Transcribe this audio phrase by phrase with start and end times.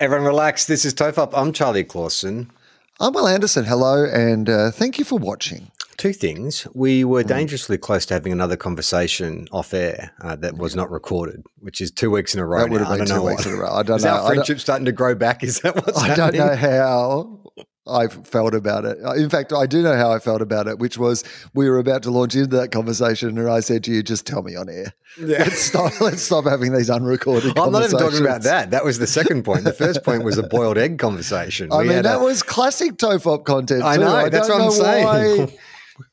[0.00, 0.66] Everyone relax.
[0.66, 1.30] This is Tofop.
[1.34, 2.52] I'm Charlie Clausen.
[3.00, 3.64] I'm Wil Anderson.
[3.64, 5.72] Hello, and uh, thank you for watching.
[5.96, 6.68] Two things.
[6.72, 11.44] We were dangerously close to having another conversation off air uh, that was not recorded,
[11.58, 12.60] which is two weeks in a row.
[12.60, 12.84] That would now.
[12.84, 13.72] have I been don't two know weeks in a row.
[13.72, 14.10] I don't is know.
[14.10, 15.42] our friendship starting to grow back?
[15.42, 17.40] Is that what's I don't know how
[17.88, 18.98] I felt about it.
[19.04, 21.24] Uh, in fact, I do know how I felt about it, which was
[21.54, 24.42] we were about to launch into that conversation, and I said to you, "Just tell
[24.42, 24.92] me on air.
[25.18, 25.38] Yeah.
[25.44, 26.00] Let's stop.
[26.00, 28.70] Let's stop having these unrecorded." I'm not even talking about that.
[28.72, 29.64] That was the second point.
[29.64, 31.68] The first point was a boiled egg conversation.
[31.72, 33.82] I We mean, that a- was classic Tofop content.
[33.82, 34.02] I too.
[34.02, 35.58] know, that's don't what I'm know saying.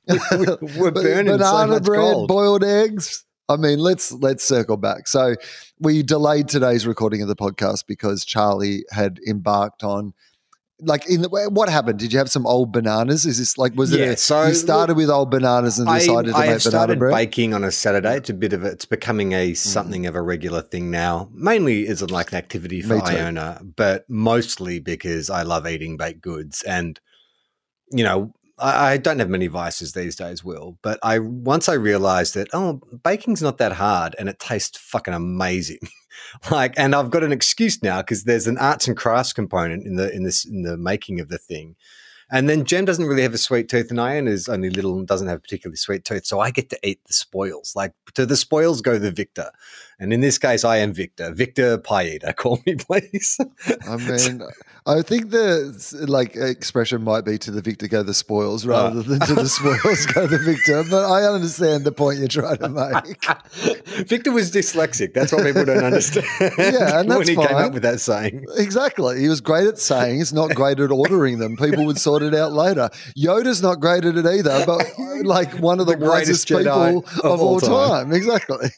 [0.79, 2.27] we're Ba- burning so banana much bread, gold.
[2.27, 3.23] boiled eggs.
[3.47, 5.07] I mean, let's let's circle back.
[5.07, 5.35] So
[5.79, 10.13] we delayed today's recording of the podcast because Charlie had embarked on.
[10.81, 11.99] Like in the, what happened?
[11.99, 13.25] Did you have some old bananas?
[13.25, 13.99] Is this like was it?
[13.99, 16.59] Yeah, a- so- you started with old bananas and I, decided to I make banana
[16.59, 17.13] started bread.
[17.13, 18.17] baking on a Saturday.
[18.17, 19.57] It's a bit of a, it's becoming a mm.
[19.57, 21.29] something of a regular thing now.
[21.33, 23.01] Mainly as like an activity for.
[23.01, 26.61] Iona, but mostly because I love eating baked goods.
[26.63, 26.99] And
[27.91, 30.77] you know, I, I don't have many vices these days, Wil.
[30.81, 35.13] But I once I realized that oh, baking's not that hard, and it tastes fucking
[35.13, 35.79] amazing.
[36.51, 39.95] like, and I've got an excuse now because there's an arts and crafts component in
[39.95, 41.75] the in this in the making of the thing.
[42.31, 45.07] And then Jem doesn't really have a sweet tooth, and Ian is only little and
[45.07, 46.25] doesn't have a particularly sweet tooth.
[46.25, 47.73] So I get to eat the spoils.
[47.75, 49.51] Like to the spoils go the victor.
[49.97, 51.31] And in this case, I am Victor.
[51.33, 52.33] Victor Pie Eater.
[52.37, 53.39] Call me, please.
[53.87, 54.43] I mean,
[54.85, 58.71] I think the like expression might be to the victor go the spoils uh.
[58.71, 60.83] rather than to the spoils go the victor.
[60.89, 63.25] But I understand the point you're trying to make.
[64.07, 65.13] Victor was dyslexic.
[65.13, 66.25] That's what people don't understand.
[66.57, 67.63] Yeah, and when that's he came fine.
[67.63, 68.45] up with that saying.
[68.57, 69.21] Exactly.
[69.21, 71.55] He was great at saying, it's not great at ordering them.
[71.55, 72.89] People would sort it out later.
[73.17, 74.85] Yoda's not great at it either, but
[75.23, 78.11] like one of the, The greatest wisest people Jedi of, of all all time.
[78.13, 78.69] Exactly.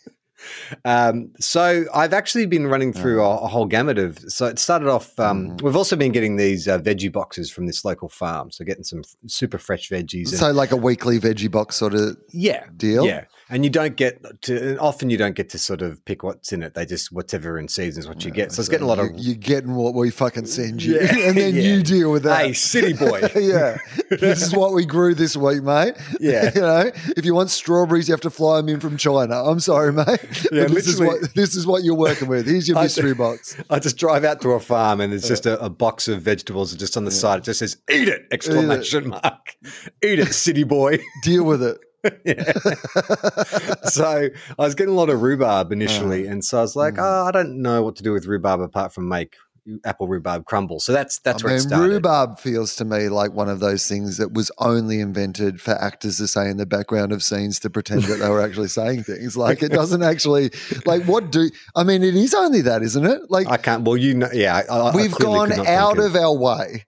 [0.85, 4.19] Um, so I've actually been running through a, a whole gamut of.
[4.19, 5.17] So it started off.
[5.19, 5.61] Um, Mm.
[5.61, 8.51] We've also been getting these uh, veggie boxes from this local farm.
[8.51, 10.29] So getting some f- super fresh veggies.
[10.29, 13.05] And, So like a weekly veggie box sort of yeah, deal?
[13.05, 14.77] Yeah, and you don't get to.
[14.77, 16.73] Often you don't get to sort of pick what's in it.
[16.73, 18.51] They just whatever in season is what you get.
[18.51, 19.11] So it's getting a lot of.
[19.11, 20.95] you, you're getting what we fucking uh, send you.
[20.95, 21.61] Yeah, and then yeah.
[21.61, 22.45] you deal with that.
[22.45, 23.21] Hey, city boy.
[23.35, 23.77] yeah.
[24.09, 25.95] This is what we grew this week, mate.
[26.19, 26.51] Yeah.
[26.55, 29.43] you know, if you want strawberries, you have to fly them in from China.
[29.43, 30.47] I'm sorry, mate.
[30.51, 32.47] Yeah, this is what this is what you're working with.
[32.47, 33.55] Here's your I- mystery box.
[33.69, 36.73] I just drive out to a farm and there's just a, a box of vegetables
[36.75, 37.39] just on the side.
[37.39, 39.55] It just says "Eat it!" exclamation mark.
[40.03, 40.99] Eat it, city boy.
[41.23, 41.77] Deal with it.
[43.85, 46.31] so I was getting a lot of rhubarb initially, Uh-huh.
[46.33, 47.03] and so I was like, Mm.
[47.03, 49.35] "Oh, I don't know what to do with rhubarb apart from make
[49.83, 51.89] apple rhubarb crumble." So that's that's I where it started.
[51.89, 56.17] rhubarb feels to me like one of those things that was only invented for actors
[56.17, 59.35] to say in the background of scenes to pretend that they were actually saying things.
[59.35, 60.51] Like it doesn't actually
[60.85, 62.03] like what do I mean?
[62.03, 63.21] It is only that, isn't it?
[63.29, 63.83] Like I can't.
[63.83, 66.85] Well, you know, yeah, I, I we've clearly gone out of our way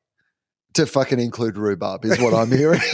[0.76, 2.80] to fucking include rhubarb, is what I'm hearing.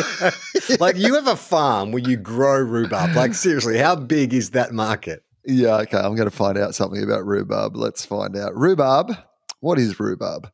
[0.80, 3.14] like you have a farm where you grow rhubarb.
[3.14, 5.22] Like seriously, how big is that market?
[5.48, 5.96] yeah, okay.
[5.96, 7.74] I'm going to find out something about rhubarb.
[7.74, 8.54] Let's find out.
[8.54, 9.16] Rhubarb.
[9.60, 10.52] What is rhubarb?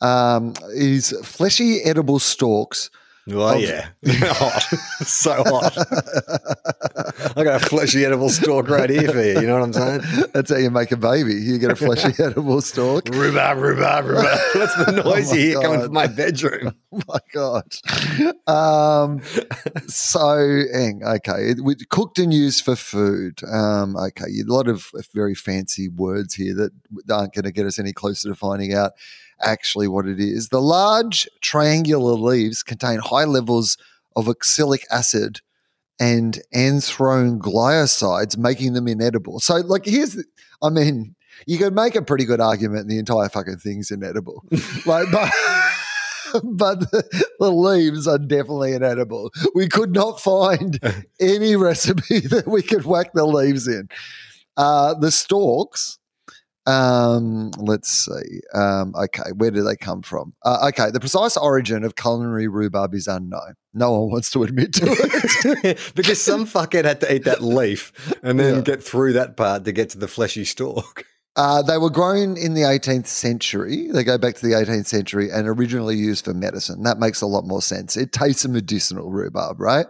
[0.00, 2.90] Um, is fleshy edible stalks.
[3.28, 4.62] Oh yeah, hot,
[5.04, 5.76] so hot.
[7.36, 9.40] I got a fleshy edible stalk right here for you.
[9.40, 10.28] You know what I'm saying?
[10.32, 11.34] That's how you make a baby.
[11.34, 13.08] You get a fleshy edible stalk.
[13.08, 14.38] Rhubarb, rhubarb, rhubarb.
[14.54, 15.84] That's the noise Oh you hear coming God.
[15.86, 16.74] from my bedroom.
[16.92, 17.64] Oh my god.
[18.46, 19.20] Um,
[19.88, 23.40] so, hang, okay, it, we, cooked and used for food.
[23.44, 26.70] Um, okay, a lot of very fancy words here that
[27.10, 28.92] aren't going to get us any closer to finding out
[29.42, 30.48] actually what it is.
[30.48, 33.76] The large triangular leaves contain high levels
[34.14, 35.40] of oxalic acid
[35.98, 39.40] and anthrone glycosides, making them inedible.
[39.40, 40.24] So, like, here's, the,
[40.62, 41.14] I mean,
[41.46, 44.44] you could make a pretty good argument the entire fucking thing's inedible.
[44.86, 45.32] like, but.
[46.42, 49.30] but the, the leaves are definitely inedible.
[49.54, 50.78] We could not find
[51.20, 53.88] any recipe that we could whack the leaves in.
[54.56, 55.98] Uh, the stalks
[56.66, 58.40] Um, let's see.
[58.52, 60.34] Um, okay, where do they come from?
[60.44, 63.54] Uh, okay, the precise origin of culinary rhubarb is unknown.
[63.72, 64.86] No one wants to admit to
[65.64, 65.78] it.
[65.94, 67.92] because some fuckhead had to eat that leaf
[68.22, 68.60] and then Yeah.
[68.62, 71.04] get through that part to get to the fleshy stalk.
[71.38, 73.90] Uh, they were grown in the 18th century.
[73.92, 76.82] They go back to the 18th century and originally used for medicine.
[76.84, 77.94] That makes a lot more sense.
[77.94, 79.84] It tastes a medicinal rhubarb, right?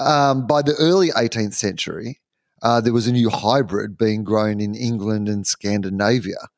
[0.00, 2.18] Um, by the early 18th century,
[2.66, 6.48] uh, there was a new hybrid being grown in England and Scandinavia.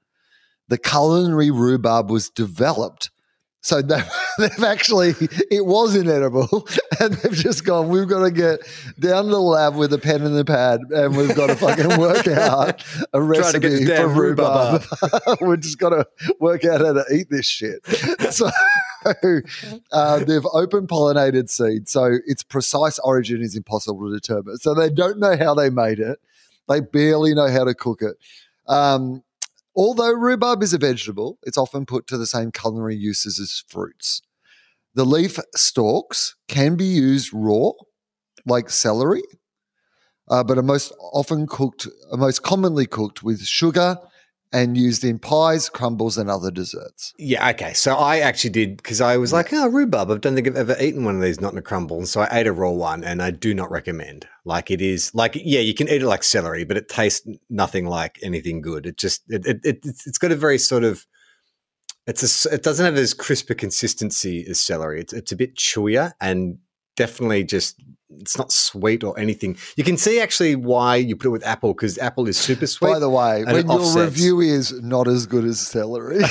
[0.69, 3.11] The culinary rhubarb was developed.
[3.61, 5.11] So they've, they've actually,
[5.51, 6.67] it was inedible,
[7.01, 8.61] and they've just gone, we've got to get
[8.99, 11.99] down to the lab with a pen and a pad, and we've got to fucking
[12.01, 12.83] work out
[13.13, 14.85] a Trying to get recipe for rhubarb.
[15.03, 16.07] rhubarb we've just got to
[16.41, 17.85] work out how to eat this shit.
[18.33, 18.49] So
[19.93, 24.59] uh, they've open pollinated seed, so its precise origin is impossible to determine.
[24.59, 26.19] So they don't know how they made it.
[26.69, 28.17] They barely know how to cook it.
[28.67, 29.23] Um,
[29.75, 34.23] although rhubarb is a vegetable, it's often put to the same culinary uses as fruits.
[34.95, 37.71] The leaf stalks can be used raw,
[38.45, 39.23] like celery,
[40.29, 43.99] uh, but are most often cooked, are most commonly cooked with sugar
[44.53, 47.13] and used in pies, crumbles, and other desserts.
[47.19, 47.73] Yeah, okay.
[47.75, 49.35] So I actually did because I was mm.
[49.35, 50.11] like, oh, rhubarb.
[50.11, 51.99] I don't think I've ever eaten one of these, not in a crumble.
[51.99, 54.27] And so I ate a raw one, and I do not recommend.
[54.45, 57.87] Like it is, like yeah, you can eat it like celery, but it tastes nothing
[57.87, 58.87] like anything good.
[58.87, 61.07] It just it it, it it's, it's got a very sort of
[62.07, 65.01] it's a it doesn't have as crisp a consistency as celery.
[65.01, 66.59] It's it's a bit chewier and
[66.97, 69.57] definitely just it's not sweet or anything.
[69.77, 72.93] You can see actually why you put it with apple because apple is super sweet.
[72.93, 73.97] By the way, when your offsets.
[73.97, 76.19] review is not as good as celery,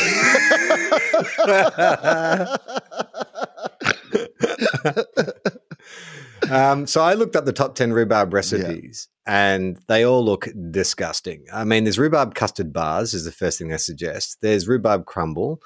[6.49, 11.45] um, so I looked up the top 10 rhubarb recipes and they all look disgusting.
[11.53, 14.37] I mean, there's rhubarb custard bars, is the first thing they suggest.
[14.41, 15.61] There's rhubarb crumble.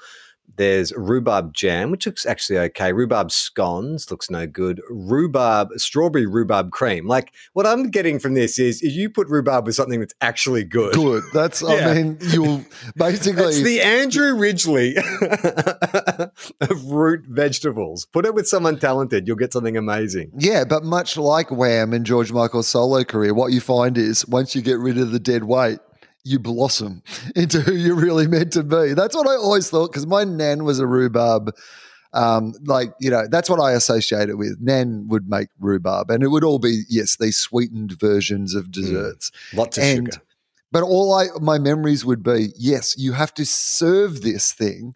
[0.56, 2.92] There's rhubarb jam, which looks actually okay.
[2.92, 4.80] Rhubarb scones looks no good.
[4.90, 7.06] Rhubarb, strawberry rhubarb cream.
[7.06, 10.64] Like what I'm getting from this is, if you put rhubarb with something that's actually
[10.64, 10.94] good.
[10.94, 11.22] good.
[11.32, 11.88] That's, Yeah.
[11.88, 12.64] I mean, you'll
[12.96, 13.44] basically.
[13.44, 14.96] It's the Andrew Ridgeley
[16.60, 18.04] of root vegetables.
[18.06, 20.32] Put it with someone talented, you'll get something amazing.
[20.36, 24.54] Yeah, but much like Wham and George Michael's solo career, what you find is once
[24.54, 25.78] you get rid of the dead weight,
[26.24, 27.02] you blossom
[27.36, 28.94] into who you're really meant to be.
[28.94, 31.54] That's what I always thought because my nan was a rhubarb.
[32.14, 34.58] Um, like you know, that's what I associate it with.
[34.60, 39.30] Nan would make rhubarb, and it would all be yes, these sweetened versions of desserts.
[39.54, 40.22] Lots of And- sugar.
[40.70, 44.94] But all I my memories would be yes, you have to serve this thing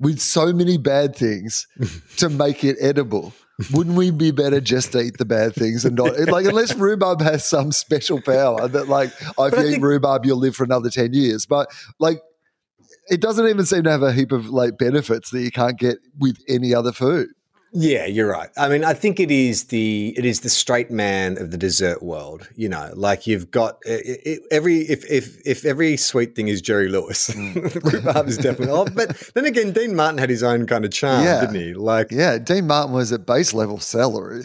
[0.00, 1.68] with so many bad things
[2.16, 3.32] to make it edible.
[3.72, 7.20] Wouldn't we be better just to eat the bad things and not like unless rhubarb
[7.20, 10.90] has some special power that like oh, if you eat rhubarb you'll live for another
[10.90, 11.46] ten years.
[11.46, 11.70] But
[12.00, 12.20] like
[13.08, 15.98] it doesn't even seem to have a heap of like benefits that you can't get
[16.18, 17.28] with any other food.
[17.76, 18.50] Yeah, you're right.
[18.56, 22.04] I mean, I think it is the it is the straight man of the dessert
[22.04, 22.48] world.
[22.54, 26.62] You know, like you've got i i every if if if every sweet thing is
[26.62, 27.92] Jerry Lewis, Mm.
[27.92, 28.68] rhubarb is definitely.
[28.70, 31.40] Oh, but then again, Dean Martin had his own kind of charm, Yeah.
[31.40, 31.74] didn't he?
[31.74, 34.44] Like, Yeah, Dean Martin was at base level celery.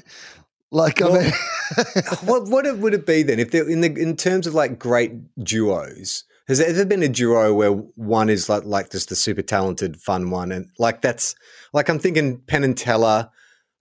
[0.72, 1.34] Like Well- I mean
[2.26, 5.12] what what it- would it be then if in the in terms of like great
[5.44, 6.24] duos?
[6.48, 9.98] Has there ever been a duo where one is like like just the super talented
[9.98, 11.36] fun one, and like that's
[11.74, 13.30] like I'm thinking Penn and Teller,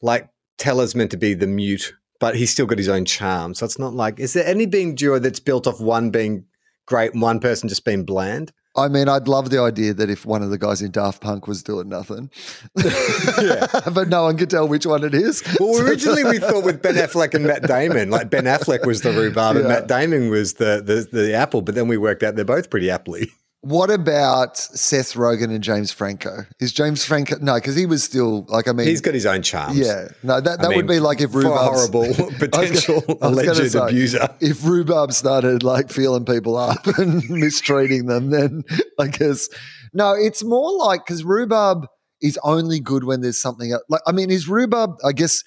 [0.03, 3.55] like Teller's meant to be the mute, but he's still got his own charm.
[3.55, 6.45] So it's not like is there any being duo that's built off one being
[6.87, 8.53] great and one person just being bland?
[8.77, 11.49] I mean, I'd love the idea that if one of the guys in Daft Punk
[11.49, 12.31] was doing nothing,
[12.75, 15.43] but no one could tell which one it is.
[15.59, 19.11] Well, originally we thought with Ben Affleck and Matt Damon, like Ben Affleck was the
[19.11, 22.45] rhubarb and Matt Damon was the, the the apple, but then we worked out they're
[22.45, 23.27] both pretty apply.
[23.63, 26.45] What about Seth Rogen and James Franco?
[26.61, 27.55] Is James Franco no?
[27.57, 29.77] Because he was still like I mean, He's got his own charms.
[29.77, 30.09] yeah.
[30.23, 33.79] No, that, I that would mean, be like if rhubarb horrible potential gonna alleged say,
[33.79, 34.29] abuser.
[34.41, 38.63] If rhubarb started like feeling people up and mistreating them, then
[39.01, 39.49] I guess
[39.93, 40.13] no.
[40.15, 41.87] It's more like because rhubarb
[42.23, 44.93] is only good when there's something like I mean, is rhubarb?
[45.05, 45.43] I guess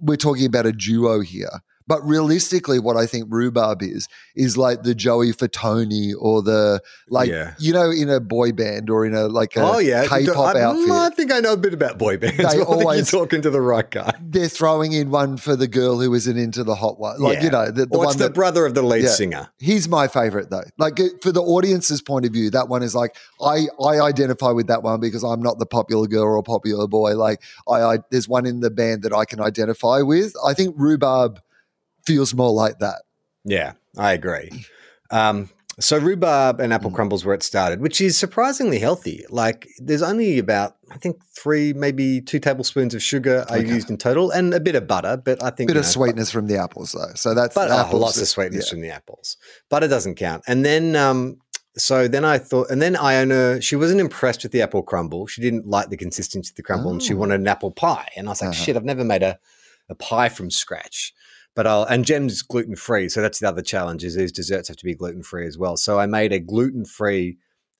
[0.00, 1.60] we're talking about a duo here.
[1.88, 7.28] But realistically, what I think rhubarb is is like the Joey Fatone or the like
[7.28, 7.54] Yeah.
[7.58, 10.62] you know in a boy band or in a like a oh yeah, K-pop I,
[10.62, 10.88] outfit.
[10.88, 12.36] Mm, I think I know a bit about boy bands.
[12.54, 14.12] They always- you're talking to the right guy.
[14.20, 17.44] They're throwing in one for the girl who isn't into the hot one, like Yeah.
[17.44, 19.10] you know the, the one the that brother of the lead Yeah.
[19.10, 19.48] singer.
[19.58, 20.64] He's my favorite though.
[20.78, 24.66] Like for the audience's point of view, that one is like I I identify with
[24.66, 27.14] that one because I'm not the popular girl or popular boy.
[27.16, 30.32] Like I, I there's one in the band that I can identify with.
[30.44, 31.40] I think rhubarb
[32.06, 33.02] feels more like that.
[33.44, 34.50] Yeah, I agree.
[35.10, 39.24] Um, so rhubarb and apple crumbles where it started, which is surprisingly healthy.
[39.28, 43.68] Like there's only about I think three, maybe two tablespoons of sugar are Okay.
[43.68, 45.20] used in total, and a bit of butter.
[45.22, 47.12] But I think a bit you of know, sweetness from the apples though.
[47.14, 48.70] So that's but oh, lots of sweetness yeah.
[48.70, 49.36] from the apples.
[49.68, 50.44] Butter doesn't count.
[50.46, 51.36] And then, um,
[51.76, 55.26] so then I thought, and then Iona, she wasn't impressed with the apple crumble.
[55.26, 57.18] She didn't like the consistency of the crumble, and she Oh.
[57.18, 58.08] wanted an apple pie.
[58.16, 58.64] And I was like, Uh-huh.
[58.64, 59.38] shit, I've never made a,
[59.90, 61.12] a pie from scratch.
[61.56, 64.04] But I'll and Gem's gluten free, so that's the other challenge.
[64.04, 65.76] Is these desserts have to be gluten free as well.
[65.76, 67.38] So I made a gluten free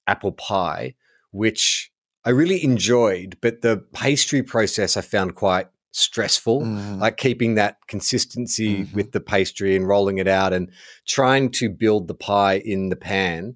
[0.09, 0.95] apple pie,
[1.31, 1.93] which
[2.25, 7.01] I really enjoyed, but the pastry process I found quite stressful Mhm.
[7.01, 8.95] like keeping that consistency Mhm.
[8.95, 10.71] with the pastry and rolling it out and
[11.07, 13.55] trying to build the pie in the pan.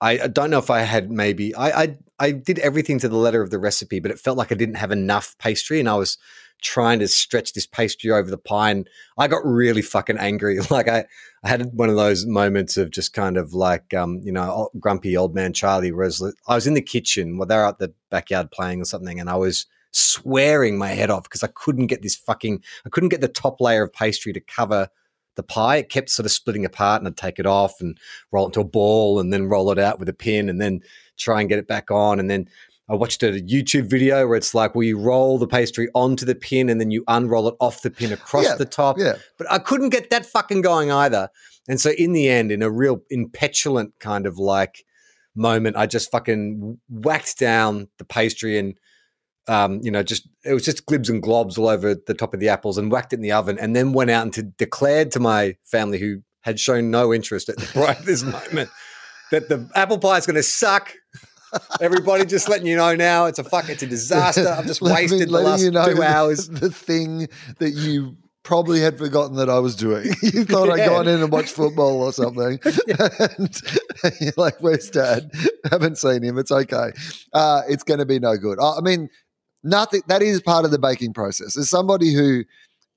[0.00, 3.16] I, I don't know if I had maybe I, I I did everything to the
[3.16, 5.94] letter of the recipe, but it felt like I didn't have enough pastry, and I
[5.96, 6.18] was
[6.62, 10.58] trying to stretch this pastry over the pie, and I got really fucking angry.
[10.70, 11.06] Like I,
[11.44, 15.16] I had one of those moments of just kind of like um, you know grumpy
[15.16, 15.92] old man Charlie.
[15.92, 19.20] Whereas I was in the kitchen, well, they were out the backyard playing or something,
[19.20, 23.08] and I was swearing my head off because I couldn't get this fucking I couldn't
[23.08, 24.88] get the top layer of pastry to cover
[25.36, 25.76] the pie.
[25.76, 27.96] It kept sort of splitting apart and I'd take it off and
[28.32, 30.80] roll it into a ball and then roll it out with a pin and then
[31.16, 32.18] try and get it back on.
[32.18, 32.48] And then
[32.88, 36.36] I watched a YouTube video where it's like, well, you roll the pastry onto the
[36.36, 38.96] pin and then you unroll it off the pin across Yeah, the top.
[38.98, 39.14] Yeah.
[39.38, 41.28] But I couldn't get that fucking going either.
[41.68, 44.84] And so in the end, in a real impetulant kind of like
[45.34, 48.78] moment, I just fucking whacked down the pastry and
[49.48, 52.40] um, you know, just it was just glibs and globs all over the top of
[52.40, 55.12] the apples and whacked it in the oven and then went out and to declared
[55.12, 58.70] to my family who had shown no interest at right this moment
[59.30, 60.92] that the apple pie is going to suck.
[61.80, 64.48] Everybody just letting you know now it's a fuck it's a disaster.
[64.48, 66.48] I've just Let me- wasted the last you know two hours.
[66.66, 70.06] The thing that you probably had forgotten that I was doing.
[70.22, 70.86] You thought I'd Yeah.
[70.88, 72.60] gone in and watched football or something.
[72.64, 73.60] and
[74.20, 75.30] you're like, where's dad?
[75.70, 76.38] Haven't seen him.
[76.38, 76.92] It's okay.
[77.32, 78.58] Uh, it's going to be no good.
[78.60, 79.08] I I mean,
[79.64, 80.02] nothing.
[80.08, 81.56] That is part of the baking process.
[81.56, 82.44] As somebody who,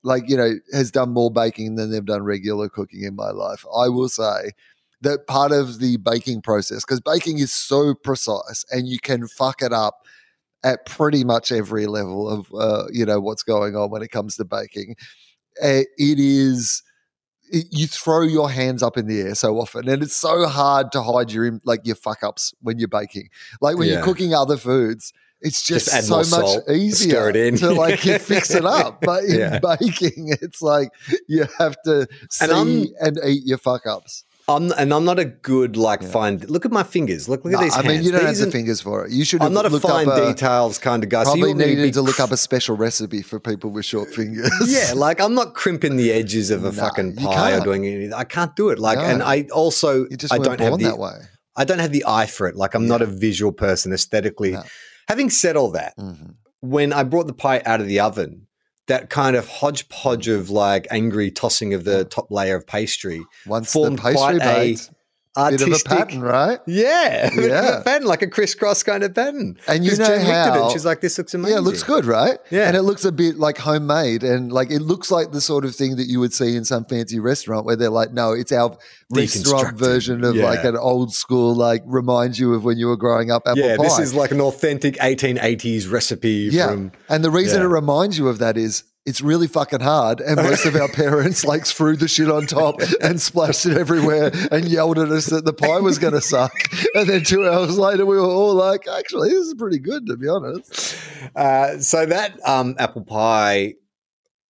[0.04, 3.64] like, you know, has done more baking than they've done regular cooking in my life,
[3.76, 4.52] I will say
[5.02, 9.62] that part of the baking process, because baking is so precise and you can fuck
[9.62, 10.06] it up
[10.62, 14.36] at pretty much every level of uh, you know what's going on when it comes
[14.36, 14.94] to baking.
[15.62, 16.82] It is
[17.52, 20.92] it, you throw your hands up in the air so often, and it's so hard
[20.92, 23.28] to hide your like your fuck ups when you're baking.
[23.60, 27.98] Like when you're cooking other foods, it's just, Just so much salt, easier to like
[27.98, 29.00] fix it up.
[29.00, 29.58] But in Yeah.
[29.60, 30.90] baking, it's like
[31.28, 32.44] you have to see
[33.00, 34.24] And and eat your fuck ups.
[34.48, 36.08] I'm and I'm not a good like Yeah.
[36.08, 36.38] fine.
[36.48, 37.28] Look at my fingers.
[37.28, 37.88] Look look No, at these I hands.
[37.88, 39.12] mean, you don't have the fingers for it.
[39.12, 39.42] You should.
[39.42, 41.22] I'm not a fine up a, details kind of guy.
[41.24, 43.84] so you Probably to needed be to look up a special recipe for people with
[43.84, 44.50] short fingers.
[44.66, 48.12] Yeah, like I'm not crimping the edges of a No, fucking pie or doing anything.
[48.14, 48.78] I can't do it.
[48.78, 49.04] Like, No.
[49.04, 51.12] and I also you just I don't have the that way.
[51.56, 52.56] I don't have the eye for it.
[52.56, 54.56] Like, I'm not a visual person aesthetically.
[55.08, 56.34] Having said all that, Mhm.
[56.60, 58.46] when I brought the pie out of the oven,
[58.90, 63.72] that kind of hodgepodge of like angry tossing of the top layer of pastry Once
[63.72, 64.76] formed the pastry quite a
[65.36, 66.58] baked, bit of a artistic pattern, right?
[66.66, 67.78] Yeah, a bit of Yeah.
[67.80, 69.58] a pattern, like a crisscross kind of pattern.
[69.68, 71.58] And you know Jen looked at it how- and she's like, "This looks amazing." Yeah,
[71.58, 72.38] it looks good, right?
[72.50, 72.66] Yeah.
[72.68, 75.74] and it looks a bit like homemade, and like it looks like the sort of
[75.74, 78.76] thing that you would see in some fancy restaurant where they're like, "No, it's our
[79.10, 83.30] restaurant version of like an old school, like reminds you of when you were growing
[83.30, 87.30] up apple Yeah, pie." this is like an authentic 1880s recipe yeah, from and the
[87.30, 87.66] reason yeah.
[87.66, 88.84] it reminds you of that is.
[89.06, 92.76] It's really fucking hard, and most of our parents like threw the shit on top
[93.02, 96.52] and splashed it everywhere and yelled at us that the pie was going to suck.
[96.94, 100.16] And then two hours later, we were all like, "Actually, this is pretty good, to
[100.16, 100.96] be honest."
[101.34, 103.74] Uh, so that um, apple pie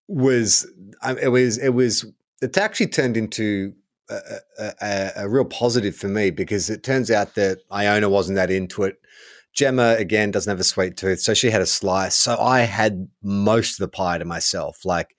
[0.09, 0.67] was
[1.03, 2.05] um, it was it was
[2.43, 3.73] it actually turned into
[4.11, 4.19] a,
[4.59, 8.51] a, a, a real positive for me because it turns out that Iona wasn't that
[8.51, 9.01] into it.
[9.55, 12.17] Gemma again doesn't have a sweet tooth, so she had a slice.
[12.17, 14.85] So I had most of the pie to myself.
[14.85, 15.17] Like,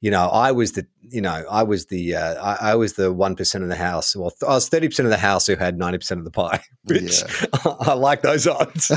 [0.00, 3.12] you know, I was the you know I was the uh, I, I was the
[3.12, 4.14] one percent of the house.
[4.16, 6.30] Well, th- I was thirty percent of the house who had ninety percent of the
[6.30, 7.22] pie, which
[7.64, 8.90] I like those odds.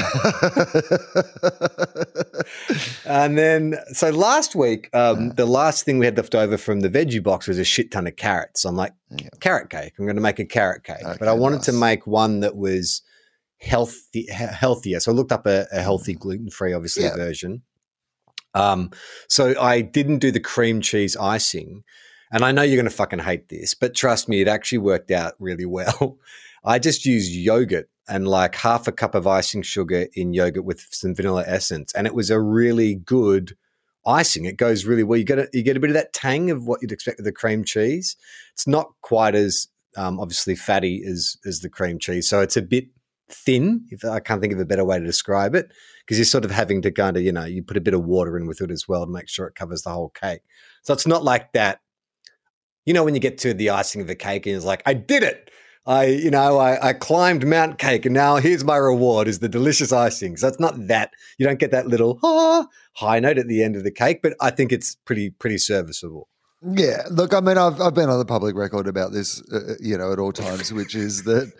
[3.05, 5.33] And then, so last week, um, Yeah.
[5.35, 8.07] the last thing we had left over from the veggie box was a shit ton
[8.07, 8.65] of carrots.
[8.65, 9.29] I'm like, Yeah.
[9.39, 9.93] carrot cake.
[9.97, 13.01] I'm going to make a carrot cake, but I wanted to make one that was
[13.59, 14.99] healthy, healthier.
[14.99, 17.09] So I looked up a, a healthy gluten free, obviously Mm.
[17.09, 17.15] Yeah.
[17.15, 17.61] version.
[18.53, 18.91] Um,
[19.27, 21.83] so I didn't do the cream cheese icing,
[22.31, 25.11] and I know you're going to fucking hate this, but trust me, it actually worked
[25.11, 26.17] out really well.
[26.63, 30.87] I just used yogurt and like half a cup of icing sugar in yogurt with
[30.91, 33.57] some vanilla essence, and it was a really good
[34.05, 34.45] icing.
[34.45, 35.17] It goes really well.
[35.17, 37.25] You get a, you get a bit of that tang of what you'd expect with
[37.25, 38.15] the cream cheese.
[38.53, 42.27] It's not quite as um, obviously fatty as as the cream cheese.
[42.29, 42.87] So it's a bit
[43.29, 43.85] thin.
[43.89, 45.71] If I can't think of a better way to describe it,
[46.05, 48.03] because you're sort of having to kind of you know you put a bit of
[48.03, 50.41] water in with it as well to make sure it covers the whole cake.
[50.83, 51.79] So it's not like that.
[52.85, 54.93] You know when you get to the icing of the cake and it's like I
[54.93, 55.49] did it.
[55.87, 59.47] I, you know, I, I climbed Mount Cake and now here's my reward is the
[59.47, 60.35] delicious icing.
[60.35, 63.75] So it's not that you don't get that little ah, high note at the end
[63.75, 66.27] of the cake, but I think it's pretty pretty serviceable.
[66.67, 69.73] Yeah, look, I mean, I've I've been on the public record about this, uh, uh
[69.79, 71.53] you know, at all times, which is that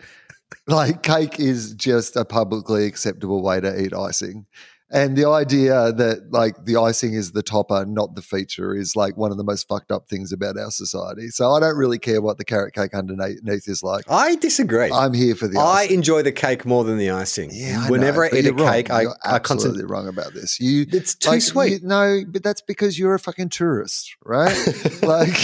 [0.66, 4.46] like cake is just a publicly acceptable way to eat icing.
[4.88, 9.16] And the idea that like the icing is the topper, not the feature, is like
[9.16, 11.28] one of the most fucked up things about our society.
[11.30, 14.04] So I don't really care what the carrot cake underneath is like.
[14.08, 14.90] I disagree.
[14.92, 15.58] I'm here for the.
[15.58, 17.50] I enjoy the cake more than the icing.
[17.52, 18.72] Yeah, I whenever know, I eat a wrong.
[18.72, 19.40] cake, I, you're I absolutely
[19.80, 19.84] constantly.
[19.86, 20.60] wrong about this.
[20.60, 21.82] You, It's too like, sweet.
[21.82, 24.56] you- no, but that's because you're a fucking tourist, right?
[25.02, 25.42] like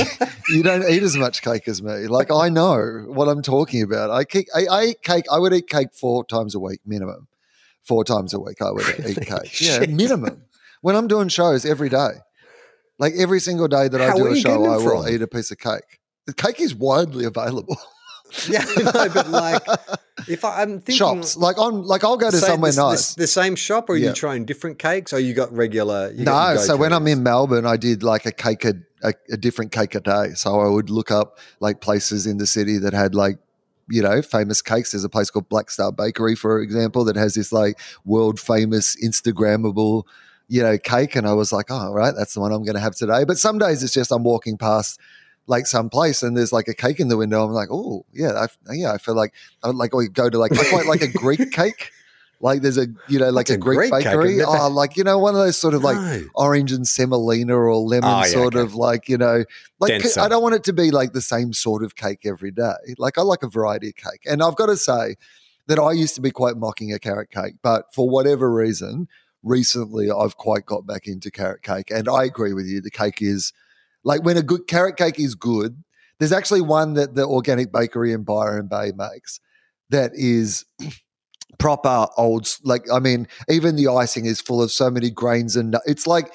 [0.51, 2.07] you don't eat as much cake as me.
[2.07, 4.11] Like I know what I'm talking about.
[4.13, 5.25] I, keep, I, I eat cake.
[5.33, 7.27] I would eat cake four times a week minimum.
[7.85, 9.61] Four times a week, I would eat cake.
[9.61, 10.45] Yeah, minimum.
[10.83, 12.11] When I'm doing shows every day,
[12.99, 15.13] like every single day that I do a show, I will from?
[15.13, 16.01] eat a piece of cake.
[16.27, 17.77] The cake is widely available.
[18.49, 19.63] yeah, know, but like,
[20.29, 23.15] if I, I'm thinking Shops, like on, like I'll go to somewhere this- nice.
[23.15, 24.09] this- the same shop, or are Yeah.
[24.09, 26.13] you trying different cakes, or you got regular?
[26.13, 29.37] You No, so when I'm in Melbourne, I did like a cake a, a, a
[29.37, 30.35] different cake a day.
[30.35, 33.39] So I would look up like places in the city that had like
[33.89, 34.93] you know famous cakes.
[34.93, 38.97] There's a place called Black Star Bakery, for example, that has this like world famous
[39.03, 40.05] Instagrammable
[40.49, 42.81] you know cake, and I was like, oh, right that's the one I'm going to
[42.81, 43.25] have today.
[43.25, 45.01] But some days it's just I'm walking past.
[45.49, 47.45] Like some place, and there's like a cake in the window.
[47.45, 48.93] I'm like, oh yeah, I, yeah.
[48.93, 49.35] I feel like
[49.65, 51.91] I like go to like I quite like a Greek cake.
[52.43, 54.37] Like there's a you know like a Greek, Greek bakery.
[54.39, 56.25] never- Oh, like you know one of those sort of like No.
[56.35, 58.63] orange and semolina or lemon Oh, yeah, sort okay.
[58.65, 59.45] of like you know
[59.79, 60.21] like Denser.
[60.21, 60.29] I uh.
[60.29, 62.75] don't want it to be like the same sort of cake every day.
[62.99, 65.15] Like I like a variety of cake, and I've got to say
[65.69, 69.07] that I used to be quite mocking a carrot cake, but for whatever reason,
[69.45, 72.81] recently I've quite got back into carrot cake, and I agree with you.
[72.81, 73.53] The cake is
[74.03, 75.83] like when a good carrot cake is good.
[76.19, 79.39] There's actually one that the organic bakery in Byron Bay makes
[79.91, 80.65] that is
[81.59, 85.77] proper old like i mean even the icing is full of so many grains and
[85.87, 86.33] it's like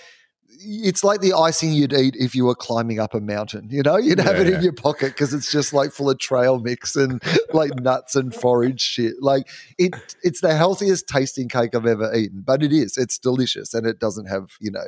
[0.60, 3.98] it's like the icing you'd eat if you were climbing up a mountain you know?
[3.98, 4.58] You'd have Yeah, it yeah.
[4.58, 7.22] in your pocket because it's just like full of trail mix and
[7.54, 9.14] like nuts and forage shit.
[9.22, 13.74] Like it it's the healthiest tasting cake i've ever eaten but it is it's delicious
[13.76, 14.86] and it doesn't have you know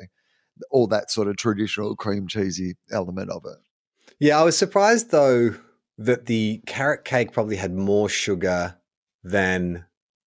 [0.71, 3.57] all that sort of traditional cream cheesy element of it.
[4.19, 5.51] Yeah, I was surprised though
[5.97, 8.77] that the carrot cake probably had more sugar
[9.23, 9.85] than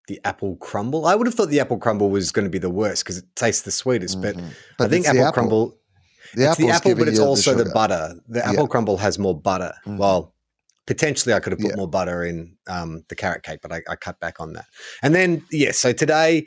[0.08, 1.06] the apple crumble.
[1.06, 3.24] I would have thought the apple crumble was going to be the worst because it
[3.36, 4.50] tastes the sweetest, but Mhm.
[4.80, 5.78] I think the apple, crumble.
[6.34, 7.72] the it's the apple, but it's also the, sugar.
[7.72, 8.14] butter.
[8.28, 8.50] The Yeah.
[8.50, 9.72] apple crumble has more butter.
[9.86, 9.98] Mhm.
[9.98, 10.34] Well,
[10.86, 11.76] potentially I could have put Yeah.
[11.76, 14.66] more butter in um, the carrot cake, but I, I cut back on that.
[15.02, 16.46] And then, yes, so today,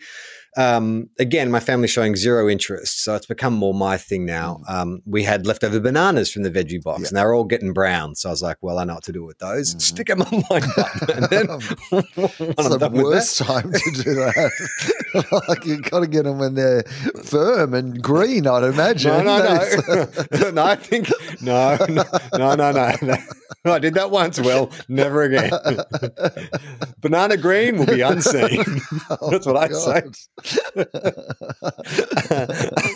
[0.58, 3.04] um, again, my family's showing zero interest.
[3.04, 4.62] So it's become more my thing now.
[4.68, 7.02] Um, we had leftover bananas from the veggie box Mm.
[7.04, 7.08] Yeah.
[7.10, 8.16] and they're all getting brown.
[8.16, 9.76] So I was like, well, I know what to do with those.
[9.76, 9.82] Mhm.
[9.82, 11.10] Stick them on my butt.
[11.16, 11.48] And then
[12.18, 15.44] It's the done with that- worst time to do that.
[15.50, 16.84] like you've got to get them when they're
[17.24, 18.48] firm and green.
[18.48, 19.12] I'd imagine.
[19.12, 19.66] No, no,
[20.32, 20.52] no.
[20.52, 21.10] no, I think
[21.42, 22.04] no, no,
[22.38, 23.16] no, no, no, no.
[23.74, 24.40] I did that once.
[24.40, 25.52] Well, never again.
[27.02, 28.64] Banana green will be unseen.
[29.10, 30.02] Oh, That's what I say.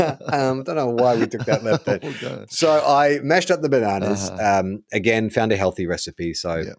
[0.05, 0.17] God.
[0.33, 1.99] um, don't know why we took that left there.
[2.03, 4.29] Oh, So I mashed up the bananas.
[4.29, 4.59] Uh-huh.
[4.59, 6.33] Um, again, found a healthy recipe.
[6.33, 6.73] So Yeah.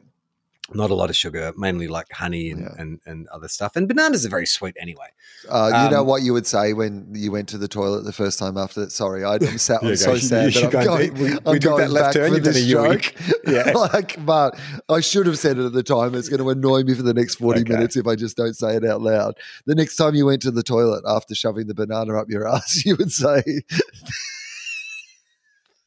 [0.73, 2.75] Not a lot of sugar, mainly like honey and, Yeah.
[2.79, 3.77] and, and other stuff.
[3.77, 5.09] And bananas are very sweet anyway.
[5.49, 8.13] Uh, you know Um, what you would say when you went to the toilet the
[8.13, 8.93] first time after that?
[8.93, 11.53] Sorry, I- I'm, sa- Yeah, I'm so sad you that I'm going, do- we- I'm
[11.53, 13.15] we took that left back turn, for you've done a this joke.
[13.47, 13.71] Yeah.
[13.93, 16.15] like, but I should have said it at the time.
[16.15, 17.73] It's going to annoy me for the next 40 Okay.
[17.73, 19.37] minutes if I just don't say it out loud.
[19.67, 22.85] The next time you went to the toilet after shoving the banana up your ass,
[22.85, 23.43] you would say,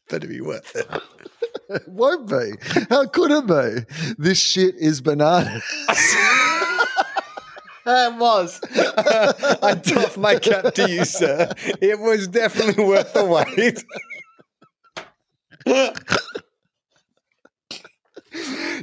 [0.10, 0.88] Better be worth it.
[1.70, 2.52] It won't be.
[2.90, 4.14] How could it be?
[4.18, 5.62] This shit is banana.
[7.86, 8.62] It was.
[9.62, 11.50] I doff my cap to you, sir.
[11.82, 13.84] It was definitely worth the wait.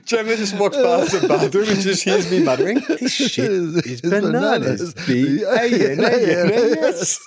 [0.04, 4.94] Gemma just walks past the bathroom and just hears me muttering, This shit is bananas.
[4.94, 5.06] bananas.
[5.06, 7.18] B A N A N A S.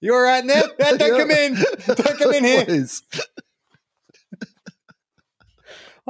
[0.00, 0.62] You all right now?
[0.78, 1.54] No, don't come in.
[1.86, 2.86] Don't come in here.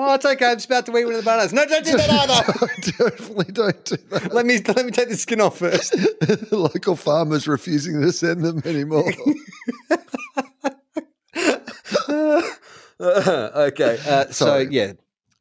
[0.00, 0.46] Oh, it's okay.
[0.46, 1.52] I'm just about to eat one of the bananas.
[1.52, 3.10] No, don't do that either.
[3.10, 4.32] Definitely don't do that.
[4.32, 5.92] Let me let me take the skin off first.
[6.52, 9.10] Local farmers refusing to send them anymore.
[13.00, 13.98] okay.
[14.06, 14.92] Uh, so yeah,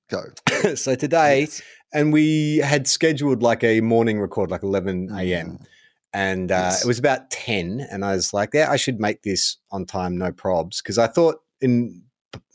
[0.10, 0.24] Go.
[0.76, 1.62] so today, Yes.
[1.94, 5.52] and we had scheduled like a morning record, like 11 a.m.
[5.60, 5.66] Mm.
[6.14, 6.84] And uh, Yes.
[6.84, 7.86] it was about 10.
[7.92, 10.78] And I was like, yeah, I should make this on time, no probs.
[10.82, 12.04] Because I thought in,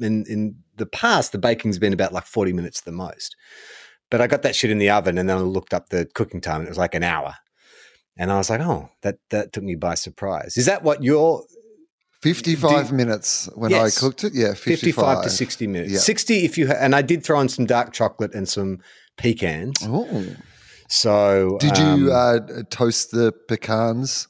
[0.00, 3.36] in, in the past, the baking's been about like 40 minutes the most.
[4.10, 6.40] But I got that shit in the oven and then I looked up the cooking
[6.40, 7.34] time and it was like an hour.
[8.18, 10.56] And I was like, oh, that, that took me by surprise.
[10.58, 11.44] Is that what your
[12.20, 13.96] 55 Do- minutes when Yes.
[13.96, 14.34] I cooked it.
[14.34, 15.92] Yeah, 55, 55 to 60 minutes?
[15.92, 15.98] Yeah.
[15.98, 18.80] 60 if you, ha- and I did throw in some dark chocolate and some
[19.16, 19.76] pecans.
[19.82, 20.26] Oh.
[20.88, 24.28] So Did um, you uh, toast the pecans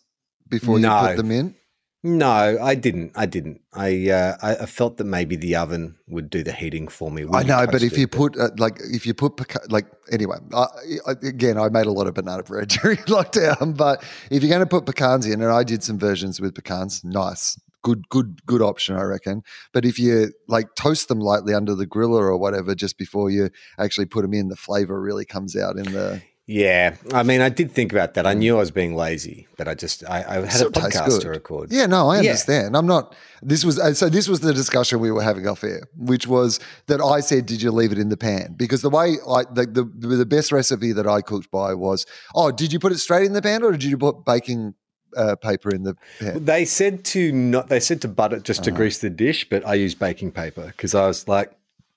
[0.49, 1.57] before you put them in?
[2.05, 3.13] No, I didn't.
[3.15, 3.61] I didn't.
[3.73, 7.25] I uh, I felt that maybe the oven would do the heating for me.
[7.33, 10.67] I know, but if toast you put uh, like if you put like anyway, I,
[11.07, 13.77] I, again, I made a lot of banana bread during lockdown.
[13.77, 17.05] But if you're going to put pecans in, and I did some versions with pecans,
[17.05, 19.43] nice, good, good, good option, I reckon.
[19.73, 23.51] But if you like toast them lightly under the griller or whatever, just before you
[23.79, 26.23] actually put them in, the flavor really comes out in the.
[26.47, 28.27] Yeah, I mean, I did think about that.
[28.27, 31.21] I knew I was being lazy, but I just I, I had Still a podcast
[31.23, 31.71] to record.
[31.73, 32.31] Yeah, no, I Yeah.
[32.31, 32.77] understand.
[32.77, 33.15] I'm not.
[33.43, 34.09] This was uh, so.
[34.09, 37.63] This was the discussion we were having off air, which was that I said, "Did
[37.63, 40.93] you leave it in the pan?" Because the way I the the, the best recipe
[40.93, 43.73] that I cooked by was, "Oh, did you put it straight in the pan, or
[43.73, 44.75] did you put baking
[45.17, 47.69] uh, paper in the pan?" They said to not.
[47.69, 48.77] They said to butter just to Uh-huh.
[48.79, 51.53] grease the dish, but I used baking paper because I was like,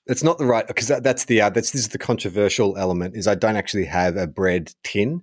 [0.06, 0.66] it's not the right.
[0.66, 3.86] Because that, that's the uh, that's this is the controversial element is I don't actually
[3.86, 5.22] have a bread tin,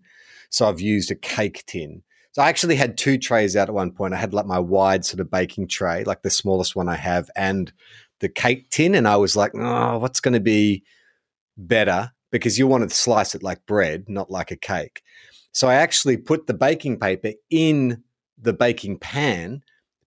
[0.49, 2.03] so I've used a cake tin.
[2.33, 4.13] So I actually had two trays out at one point.
[4.13, 7.29] I had like my wide sort of baking tray, like the smallest one I have,
[7.35, 7.71] and
[8.19, 10.83] the cake tin, and I was like, oh, what's going to be
[11.57, 12.11] better?
[12.31, 15.03] Because you want to slice it like bread, not like a cake.
[15.51, 18.03] So I actually put the baking paper in
[18.39, 19.61] the baking pan.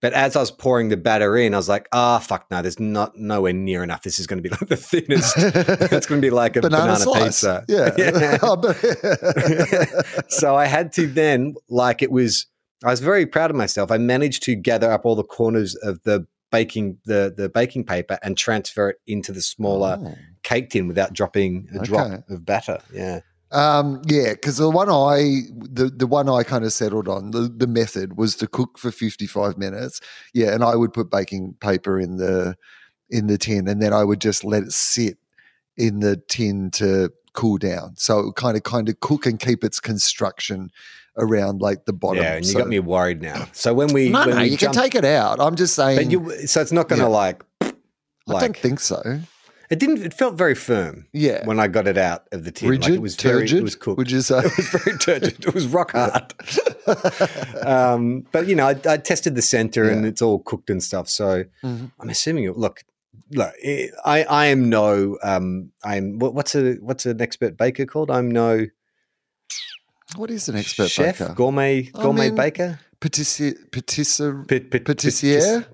[0.07, 2.79] But as I was pouring the batter in, I was like, ah, fuck no, there's
[2.79, 4.05] not nowhere near enough.
[4.05, 5.35] This is going to be like the thinnest.
[5.39, 7.25] it's going to be like a banana, slice.
[7.25, 7.65] pizza.
[7.69, 8.39] Yeah.
[8.41, 8.77] Oh, but-
[10.31, 12.47] so I had to then, like, it was,
[12.85, 13.91] I was very proud of myself.
[13.91, 18.17] I managed to gather up all the corners of the baking, the, the baking paper
[18.23, 20.15] and transfer it into the smaller Oh.
[20.45, 21.85] cake tin without dropping a Okay.
[21.87, 22.79] drop of batter.
[22.93, 23.23] Yeah.
[23.53, 27.43] Um, yeah, because the one I the, the one I kind of settled on the,
[27.43, 30.01] the method was to cook for fifty five minutes.
[30.35, 32.57] Yeah, and I would put baking paper in the
[33.09, 35.19] in the tin, and then I would just let it sit
[35.77, 37.95] in the tin to cool down.
[37.97, 40.71] So it would kind of kind of cook and keep its construction
[41.19, 42.23] around like the bottom.
[42.23, 42.35] Yeah.
[42.35, 43.47] And you so, got me worried now.
[43.53, 45.41] So when we, No, when no, we you jump, can take it out.
[45.41, 45.97] I'm just saying.
[45.97, 47.11] but you, so it's not going to Yeah.
[47.11, 47.73] like, I
[48.27, 49.21] like, don't think so.
[49.71, 52.69] It didn't, it felt very firm Yeah, when I got it out of the tin.
[52.71, 53.59] rigid, like it was very, turgid.
[53.59, 53.99] it was cooked.
[53.99, 54.39] Would you say?
[54.39, 55.45] it was very turgid.
[55.47, 56.35] It was rock hard.
[57.67, 61.09] um, but you know, I, I tested the center and it's all cooked and stuff.
[61.09, 61.91] So Mhm.
[62.01, 62.45] I'm assuming.
[62.45, 62.85] it- Look,
[63.33, 67.87] look, eh, I I am no um I'm what, what's a what's an expert baker
[67.87, 68.11] called?
[68.11, 68.67] I'm no
[70.17, 71.35] What is an expert chef, baker?
[71.35, 75.65] gourmet I gourmet mean, baker, Patissi- patisser- Pit, pit, patisserian.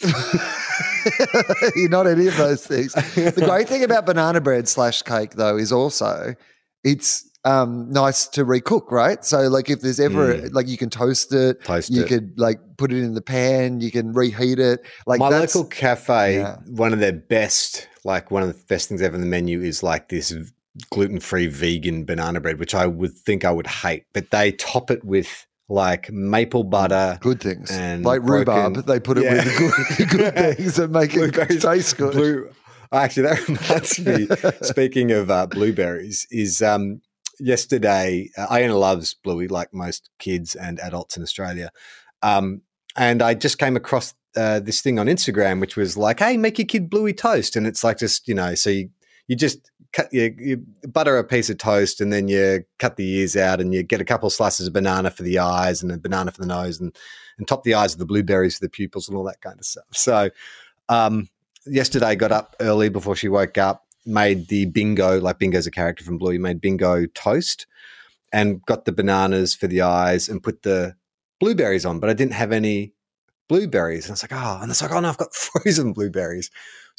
[1.76, 2.92] You're not any of those things.
[2.94, 6.34] The great thing about banana bread slash cake, though, is also
[6.84, 9.24] it's um, nice to recook, right?
[9.24, 10.52] So, like, if there's ever Mm.
[10.52, 12.08] like you can toast it, Toast you it.
[12.08, 14.80] could like put it in the pan, you can reheat it.
[15.06, 16.56] Like My local cafe, yeah.
[16.66, 19.82] one of their best, like one of the best things ever in the menu is
[19.82, 20.34] like this
[20.90, 24.90] gluten free vegan banana bread, which I would think I would hate, but they top
[24.90, 27.16] it with like maple butter.
[27.20, 28.74] good things and like rhubarb.
[28.86, 29.34] They put it Yeah.
[29.34, 32.12] with the good, good things that make it taste good.
[32.12, 32.50] Blue,
[32.92, 34.66] actually, that reminds me.
[34.66, 37.00] speaking of uh, blueberries, is um,
[37.38, 41.70] yesterday uh, Iona loves bluey like most kids and adults in Australia,
[42.22, 42.62] um,
[42.96, 46.58] and I just came across uh, this thing on Instagram, which was like, "Hey, make
[46.58, 48.90] your kid bluey toast," and it's like just you know, so you
[49.28, 53.08] you just cut you, you butter a piece of toast and then you cut the
[53.18, 55.90] ears out and you get a couple of slices of banana for the eyes and
[55.90, 56.96] a banana for the nose and
[57.38, 59.64] and top the eyes with the blueberries for the pupils and all that kind of
[59.64, 59.86] stuff.
[59.92, 60.30] So
[60.88, 61.28] um,
[61.66, 66.04] yesterday got up early before she woke up, made the bingo, like bingo's a character
[66.04, 67.66] from Bluey, made bingo toast
[68.32, 70.94] and got the bananas for the eyes and put the
[71.40, 72.92] blueberries on, but I didn't have any
[73.48, 74.04] blueberries.
[74.04, 76.50] And I was like, oh, and it's like, oh no, I've got frozen blueberries.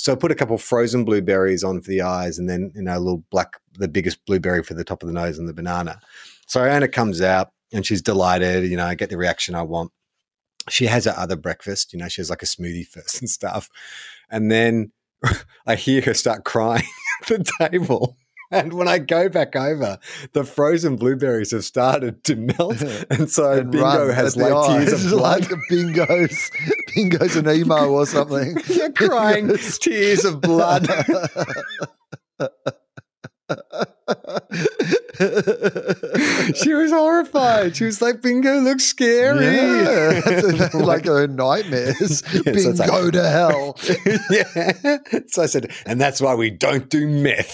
[0.02, 2.98] So I put a couple frozen blueberries on for the eyes and then, you know,
[2.98, 6.00] a little black, the biggest blueberry for the top of the nose and the banana.
[6.48, 9.92] So Anna comes out and she's delighted, you know, I get the reaction I want.
[10.70, 13.70] She has her other breakfast, you know, she has like a smoothie first and stuff.
[14.32, 14.92] And then
[15.68, 16.82] I hear her start crying
[17.22, 18.18] at the table.
[18.62, 19.98] And when I go back over,
[20.34, 25.12] the frozen blueberries have started to melt, and so And Bingo has like tears of
[25.18, 25.50] blood.
[25.50, 26.52] like bingo's,
[26.94, 28.58] bingo's an emo or something.
[28.68, 29.48] You're crying
[29.80, 30.88] tears of blood.
[36.56, 37.76] she was horrified.
[37.76, 42.24] She was like, "Bingo looks scary." Yeah, that's like her nightmares.
[42.34, 43.78] Yeah, so Bingo like- to hell.
[44.32, 44.98] yeah.
[45.28, 47.54] So I said, and that's why we don't do meth.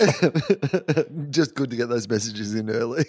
[1.30, 3.06] Just good to get those messages in early.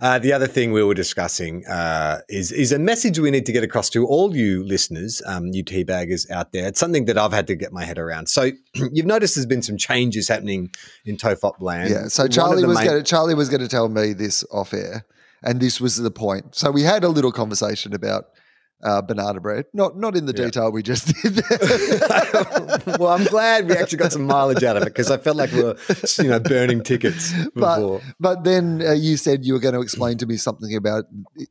[0.00, 3.52] Uh, the other thing we were discussing uh, is is a message we need to
[3.52, 6.68] get across to all you listeners, um, you teabaggers out there.
[6.68, 8.28] It's something that I've had to get my head around.
[8.28, 10.70] So you've noticed there's been some changes happening
[11.04, 11.90] in Tofop land.
[11.90, 12.08] Yeah.
[12.08, 15.04] So Charlie was main- to Charlie was going to tell me this off air,
[15.42, 16.54] and this was the point.
[16.54, 18.26] So we had a little conversation about
[18.82, 20.44] uh, banana bread, not not in the Yeah.
[20.46, 21.42] detail we just did.
[22.98, 25.52] Well, I'm glad we actually got some mileage out of it because I felt like
[25.52, 25.76] we were,
[26.18, 28.00] you know, burning tickets But- before.
[28.18, 31.04] But then uh, you said you were going to explain to me something about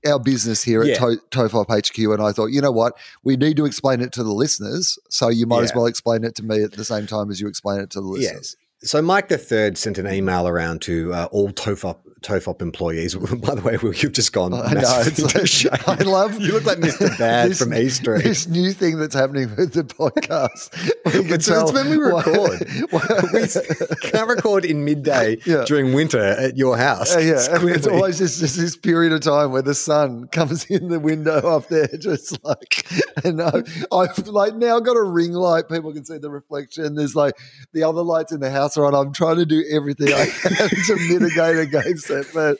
[0.05, 0.95] our business here at Yeah.
[0.99, 4.23] to- Tofop HQ, and I thought, you know what, we need to explain it to
[4.23, 7.29] the listeners, so you might as well explain it to me at the same time
[7.29, 8.55] as you explain it to the listeners.
[8.81, 13.15] So Mike the Third sent an email around to uh, all Tofop Tofop employees.
[13.15, 14.51] By the way, you've just gone.
[14.53, 14.81] I know.
[15.05, 16.39] It's like, I love.
[16.41, 17.15] You look like Mr.
[17.17, 18.23] Bad this- from E Street.
[18.23, 20.75] This new thing that's happening with the podcast.
[21.13, 22.67] you It's, it's when we record.
[24.01, 25.63] we can't record in midday Yeah.
[25.65, 27.15] during winter at your house.
[27.15, 30.65] Uh, yeah, and it's always just, just this period of time where the sun comes
[30.65, 32.85] in the window up there, just like,
[33.23, 33.61] and I,
[33.91, 35.69] I've like now got a ring light.
[35.69, 36.95] People can see the reflection.
[36.95, 37.35] There's like
[37.73, 41.57] the other lights in the house I'm trying to do everything I can to mitigate
[41.57, 42.57] against it, but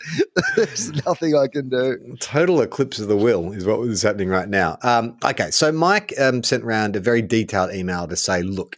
[0.56, 2.16] there's nothing I can do.
[2.20, 4.78] total eclipse of the will is what is happening right now.
[4.84, 8.78] Um, okay, so Mike um, sent around a very detailed email to say, look,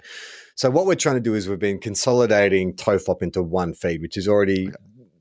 [0.56, 4.18] so what we're trying to do is we've been consolidating Tofop into one feed, which
[4.18, 4.70] is already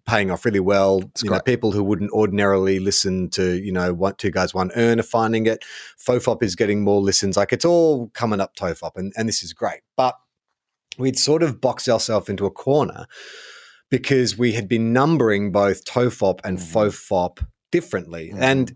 [0.09, 1.03] paying off really well.
[1.23, 4.99] you know, people who wouldn't ordinarily listen to, you know, one, two guys, one earn
[4.99, 5.63] are finding it.
[5.99, 7.37] Fofop is getting more listens.
[7.37, 9.81] Like it's all coming up Tofop, and, and this is great.
[9.97, 10.17] But
[10.99, 13.07] we'd sort of boxed ourselves into a corner
[13.91, 16.73] because we had been numbering both Tofop and Mhm.
[16.73, 18.33] Fofop differently.
[18.35, 18.41] Mhm.
[18.41, 18.75] And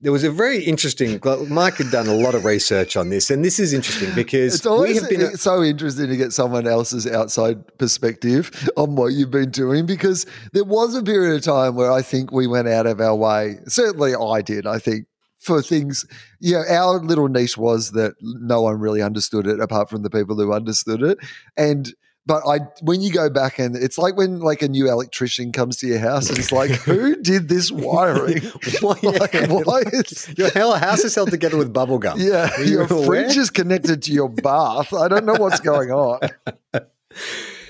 [0.00, 3.42] there was a very interesting, Mike had done a lot of research on this, and
[3.44, 5.36] this is interesting because It's always we have been.
[5.38, 10.64] so interesting to get someone else's outside perspective on what you've been doing because there
[10.64, 13.60] was a period of time where I think we went out of our way.
[13.66, 14.66] Certainly, I did.
[14.66, 15.06] I think
[15.44, 16.04] for things,
[16.40, 20.10] you know, our little niche was that no one really understood it apart from the
[20.10, 21.18] people who understood it,
[21.56, 21.92] and.
[22.26, 25.76] But I, when you go back and it's like when like a new electrician comes
[25.76, 28.40] to your house and it's like, who did this wiring?
[28.80, 29.34] Why- Like,
[29.66, 32.18] why is Your whole house is held together with bubble gum.
[32.18, 34.94] yeah, your fridge is connected to your bath.
[34.94, 36.20] I don't know what's going on.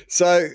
[0.07, 0.49] So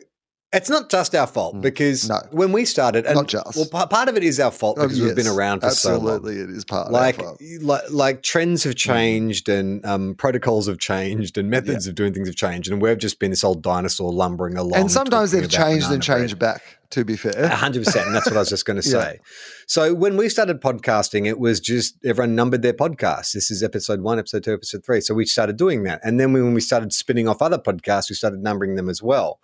[0.51, 2.17] it's not just our fault Mm, because no.
[2.31, 3.55] when we started, and Not just.
[3.55, 5.97] well, pa- part of it is our fault Oh, because we've been around for so
[5.97, 6.15] long.
[6.15, 7.41] Absolutely, it is part like, of our fault.
[7.61, 12.27] like like trends have changed and um, protocols have changed and methods of doing things
[12.27, 14.79] have changed and we've just been this old dinosaur lumbering along.
[14.79, 16.19] And sometimes they've changed and banana bread.
[16.19, 16.61] changed back.
[16.93, 19.01] To be fair, hundred percent, and that's what I was just going to Yeah.
[19.03, 19.19] say.
[19.67, 23.33] So when we started podcasting, it was just everyone numbered their podcasts.
[23.33, 24.99] This is episode one, episode two, episode three.
[24.99, 28.15] So we started doing that, and then when we started spinning off other podcasts, we
[28.15, 29.39] started numbering them as well.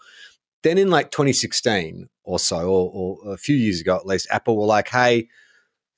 [0.65, 4.57] Then in like 2016 or so, or, or a few years ago at least, Apple
[4.57, 5.27] were like, "Hey,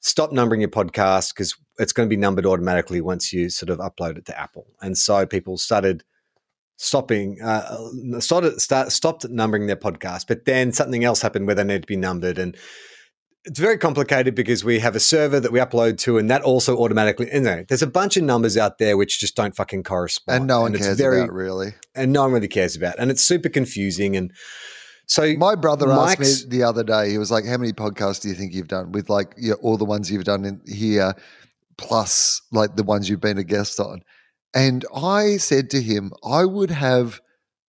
[0.01, 3.79] stop numbering your podcast because it's going to be numbered automatically once you sort of
[3.79, 6.03] upload it to Apple." And so people started
[6.75, 7.77] stopping uh,
[8.19, 11.87] started start, stopped numbering their podcast but then something else happened where they needed to
[11.87, 12.55] be numbered and
[13.47, 16.77] it's very complicated because we have a server that we upload to and that also
[16.77, 20.37] automatically you know, there's a bunch of numbers out there which just don't fucking correspond
[20.37, 21.73] and no one it's cares very, about really.
[21.95, 24.33] and no one really cares about and it's super confusing and
[25.09, 27.09] so My brother asked me the other day.
[27.09, 29.57] He was like, "How many podcasts do you think you've done with like you know,
[29.61, 31.15] all the ones you've done in here,
[31.77, 34.01] plus like the ones you've been a guest on?"
[34.53, 37.21] And I said to him, "I would have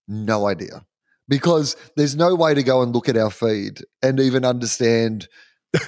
[0.08, 0.84] no idea."
[1.28, 5.28] Because there's no way to go and look at our feed and even understand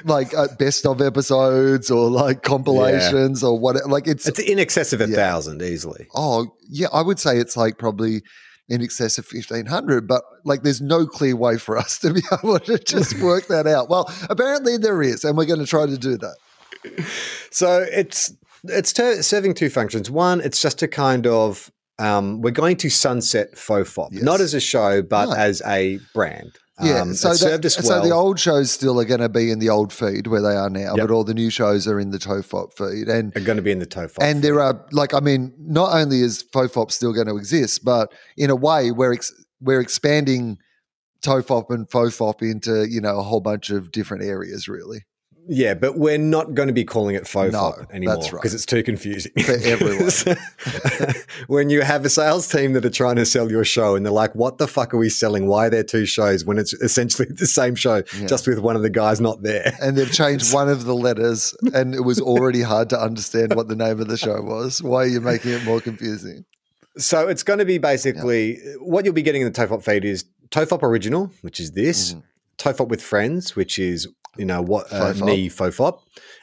[0.05, 4.93] like uh, best of episodes or like compilations or what like it's it's in excess
[4.93, 5.17] of a Yeah.
[5.17, 8.23] thousand easily Oh, yeah, I would say it's like probably
[8.69, 12.59] in excess of 1500, but like there's no clear way for us to be able
[12.61, 13.89] to just work that out.
[13.91, 16.37] Well, apparently there is, and we're going to try to do that.
[17.51, 18.33] So it's
[18.65, 20.11] it's ter- serving two functions.
[20.11, 24.23] One, it's just a kind of um, we're going to sunset Fofop, Yes.
[24.23, 25.33] not as a show, but No.
[25.35, 26.53] as a brand.
[26.83, 29.59] Yeah, Um, so that, us so the old shows still are going to be in
[29.59, 31.09] the old feed where they are now, Yep.
[31.09, 33.73] but all the new shows are in the Tofop feed, and are going to be
[33.73, 34.19] in the Tofop.
[34.21, 38.13] and there are like I mean, not only is Fofop still going to exist, but
[38.37, 40.59] in a way we're ex- we're expanding
[41.23, 45.05] Tofop and Fofop into you know a whole bunch of different areas, really.
[45.49, 48.39] Yeah, but we're not going to be calling it FOFOP No, anymore that's right.
[48.41, 50.11] because it's too confusing For everyone.
[51.49, 54.13] when you have a sales team that are trying to sell your show and they're
[54.13, 55.47] like, "What the fuck are we selling?
[55.49, 58.27] Why are there two shows when it's essentially the same show, Yeah.
[58.27, 61.55] just with one of the guys not there?" And they've changed one of the letters,
[61.75, 64.83] and it was already hard to understand what the name of the show was.
[64.83, 66.45] Why are you making it more confusing?
[66.99, 70.25] So it's going to be basically what you'll be getting in the Tofop feed is
[70.51, 72.23] Tofop original, which is this, Mhm.
[72.59, 75.27] Tofop with friends, which is you know what uh, Fofop.
[75.27, 76.01] me Fofop,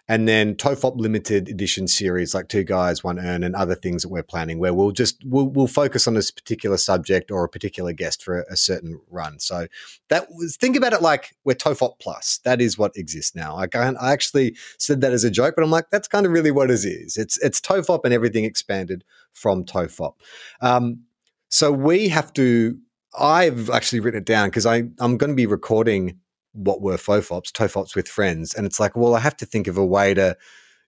[0.07, 4.09] and then Tofop limited edition series like two guys one urn and other things that
[4.09, 7.93] we're planning where we'll just we'll, we'll focus on this particular subject or a particular
[7.93, 9.39] guest for a, a certain run.
[9.39, 9.67] So
[10.09, 12.39] that was think about it like we're Tofop plus.
[12.43, 13.55] That is what exists now.
[13.55, 16.31] I can I actually said that as a joke, but I'm like that's kind of
[16.31, 17.17] really what it is.
[17.17, 20.13] It's it's Tofop and everything expanded from Tofop.
[20.61, 21.03] Um,
[21.49, 22.77] so we have to.
[23.17, 26.19] I've actually written it down because I I'm going to be recording
[26.53, 29.77] what were Fofops, Tofops with friends, and it's like, well, I have to think of
[29.77, 30.37] a way to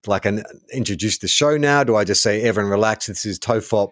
[0.07, 0.43] like an,
[0.73, 1.83] introduce the show now.
[1.83, 3.89] Do I just say, everyone relax, this is Tofop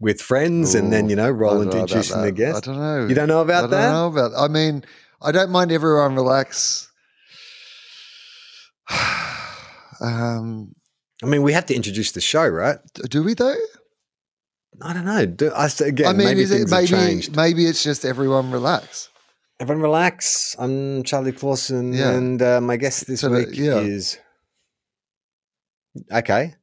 [0.00, 2.32] with friends, and then you know I roll don't introducing the that.
[2.32, 2.68] guest?
[2.68, 3.06] I don't know.
[3.06, 3.92] You don't know about I about don't that?
[3.92, 4.32] know about.
[4.38, 4.84] I mean,
[5.20, 6.90] I don't mind everyone relax.
[10.00, 10.74] um,
[11.22, 12.78] I mean, we have to introduce the show, right?
[13.10, 13.56] do we though?
[14.80, 15.26] I don't know.
[15.26, 17.36] Do, I, again, I mean, maybe is it things have maybe changed.
[17.36, 19.07] maybe it's just everyone relax.
[19.60, 20.54] Everyone relax.
[20.58, 22.10] I'm Charlie Clausen, Yeah.
[22.12, 23.78] and uh, my guest this So that- week yeah.
[23.78, 24.18] is
[26.12, 26.54] okay.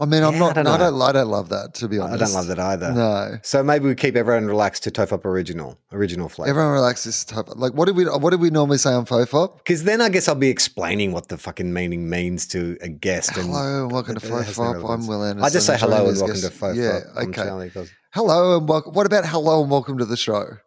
[0.00, 0.58] I mean, I'm Yeah, not.
[0.58, 1.00] I don't I don't.
[1.00, 2.20] I don't love that to be honest.
[2.20, 2.92] I don't love that either.
[2.92, 6.50] No, So maybe we keep everyone relaxed to Tofop original, original flavor.
[6.50, 7.04] everyone relax.
[7.04, 7.46] This type.
[7.54, 8.04] Like, what do we?
[8.04, 9.58] What do we normally say on Fofop?
[9.58, 13.36] Because then I guess I'll be explaining what the fucking meaning means to a guest.
[13.36, 14.34] And Hello and welcome to no
[14.88, 15.44] I'm Wil Anderson.
[15.44, 16.74] I just say hello and as welcome to guest- Fofop.
[16.76, 17.00] Yeah.
[17.16, 17.80] I'm Okay.
[18.12, 18.92] Hello and welcome.
[18.92, 20.58] What about hello and welcome to the show?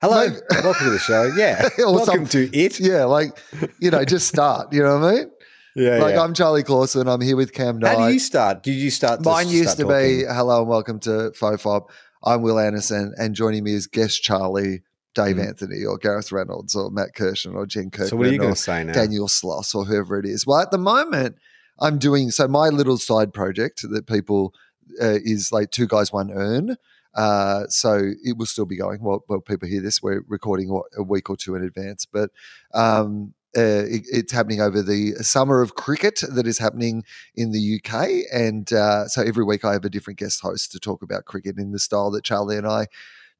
[0.00, 0.28] Hello,
[0.62, 1.30] welcome to the show.
[1.36, 2.78] Yeah, welcome to it.
[2.78, 3.38] Yeah, like
[3.80, 4.72] you know, just start.
[4.72, 5.30] You know what I mean?
[5.76, 6.22] Yeah, like yeah.
[6.22, 7.08] I'm Charlie Clausen.
[7.08, 7.96] I'm here with Cam Knight.
[7.98, 8.62] How do you start?
[8.62, 9.24] Did you start?
[9.24, 11.86] Mine used to start be hello and welcome to Fofop.
[12.22, 14.82] I'm Wil Anderson, and joining me is guest Charlie,
[15.14, 15.46] Dave Mm.
[15.48, 18.54] Anthony, or Gareth Reynolds, or Matt Kirshen, or Jen Kirkman, So what are you going
[18.54, 18.92] to say now?
[18.92, 20.46] Daniel Sloss, or whoever it is.
[20.46, 21.36] Well, at the moment,
[21.80, 22.46] I'm doing so.
[22.46, 24.52] My little side project that people
[25.00, 26.76] uh, is like two guys, one urn.
[27.14, 29.02] Uh, so it will still be going.
[29.02, 30.02] Well, well, people hear this.
[30.02, 32.30] We're recording what, a week or two in advance, but
[32.72, 37.04] um, uh, it, it's happening over the summer of cricket that is happening
[37.36, 40.80] in the UK, and uh, so every week I have a different guest host to
[40.80, 42.86] talk about cricket in the style that Charlie and I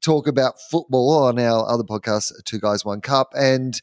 [0.01, 3.81] talk about football on our other podcast, Two Guys One Cup, and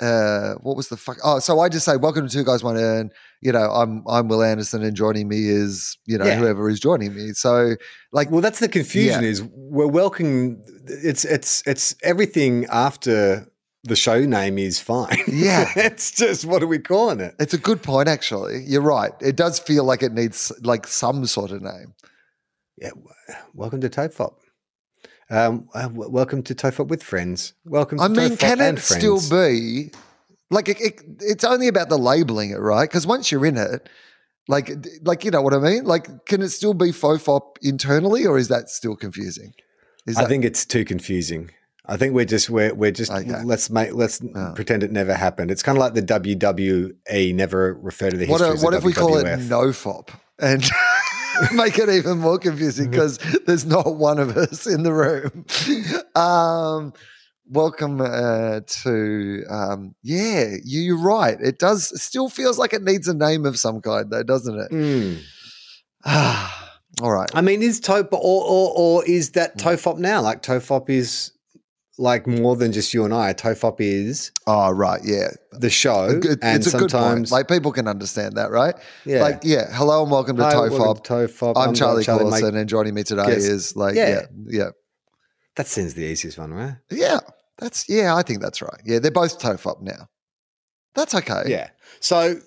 [0.00, 1.18] uh, what was the fuck?
[1.22, 4.28] Oh, so I just say, "Welcome to Two Guys One Urn." You know, I'm I'm
[4.28, 6.36] Wil Anderson, and joining me is you know Yeah.
[6.36, 7.32] whoever is joining me.
[7.32, 7.76] So
[8.12, 9.22] like, Well, that's the confusion.
[9.22, 9.28] Yeah.
[9.28, 10.64] Is we're welcoming.
[10.86, 13.46] It's it's it's everything after
[13.84, 15.18] the show name is fine.
[15.28, 15.70] Yeah.
[15.76, 17.34] it's just what are we calling it?
[17.38, 18.08] it's a good point.
[18.08, 19.12] Actually, you're right.
[19.20, 21.94] It does feel like it needs like some sort of name.
[22.78, 22.90] Yeah,
[23.52, 24.34] welcome to Tofop.
[25.30, 27.54] Um, uh, w- welcome to Tofop with friends.
[27.64, 27.98] Welcome.
[27.98, 29.90] To I mean, can it still be
[30.50, 32.88] like it, it, it's only about the labeling it, right?
[32.88, 33.88] Because once you're in it,
[34.48, 34.70] like
[35.02, 35.84] like you know what I mean.
[35.84, 39.54] Like, can it still be fofop internally, or is that still confusing?
[40.06, 41.50] Is I that, think it's too confusing.
[41.86, 43.42] I think we're just we're we're just Okay.
[43.44, 44.52] let's make let's Oh.
[44.54, 45.50] pretend it never happened.
[45.50, 48.54] It's kind of like the WWE never refer to the what, history.
[48.54, 49.48] if- of what if we call it WWF.
[49.48, 50.08] nofop
[50.38, 50.62] and
[51.54, 55.44] make it even more confusing because there's not one of us in the room.
[56.14, 56.92] Um,
[57.48, 61.36] welcome uh, to um, yeah, you, you're right.
[61.40, 64.70] It does still feels like it needs a name of some kind, though, doesn't it?
[64.70, 65.22] Mm.
[67.02, 67.30] All right.
[67.34, 70.20] I mean, is Top or, or or is that Tofop now?
[70.20, 71.32] Like Tofop is
[71.96, 73.32] like more than just you and I.
[73.34, 75.00] Tofop is Oh, right.
[75.04, 75.28] Yeah.
[75.52, 76.90] the show, A good- and it's a good point.
[76.90, 78.74] sometimes Like people can understand that, right?
[79.04, 79.22] yeah.
[79.22, 79.66] Like, yeah.
[79.72, 80.70] Hello and welcome to Hi, Tofop.
[80.78, 81.52] welcome to Tofop.
[81.56, 82.40] I'm, Charlie, Mike.
[82.40, 83.44] Clausen, and joining me today Yes.
[83.44, 84.20] is like, yeah, Yeah.
[84.48, 84.70] yeah,
[85.56, 86.74] That seems the easiest one, right?
[86.90, 87.20] yeah.
[87.58, 88.16] That's yeah.
[88.16, 88.80] I think that's right.
[88.84, 90.08] Yeah, they're both Tofop now.
[90.96, 91.44] That's okay.
[91.46, 91.68] Yeah.
[92.00, 92.40] So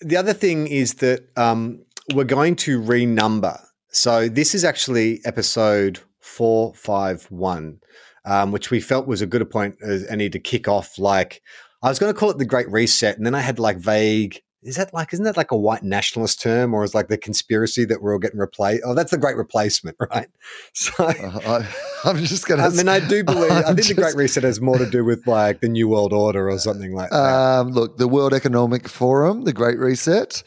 [0.00, 1.82] the other thing is that um,
[2.12, 3.58] we're going to renumber.
[3.90, 7.80] So this is actually episode four five one,
[8.24, 10.98] um, which we felt was a good point as any to kick off.
[10.98, 11.42] Like
[11.82, 14.42] I was going to call it the Great Reset, and then I had like vague
[14.62, 17.84] is that like isn't that like a white nationalist term or is like the conspiracy
[17.86, 20.28] that we're all getting replaced oh that's the great replacement right
[20.74, 21.62] so Uh,
[22.04, 22.64] I, am just gonna.
[22.64, 25.04] i mean i do believe i I'm think the great reset has more to do
[25.04, 28.88] with like the new world order or something like that Um, look, the World Economic
[28.88, 30.42] Forum, the Great Reset,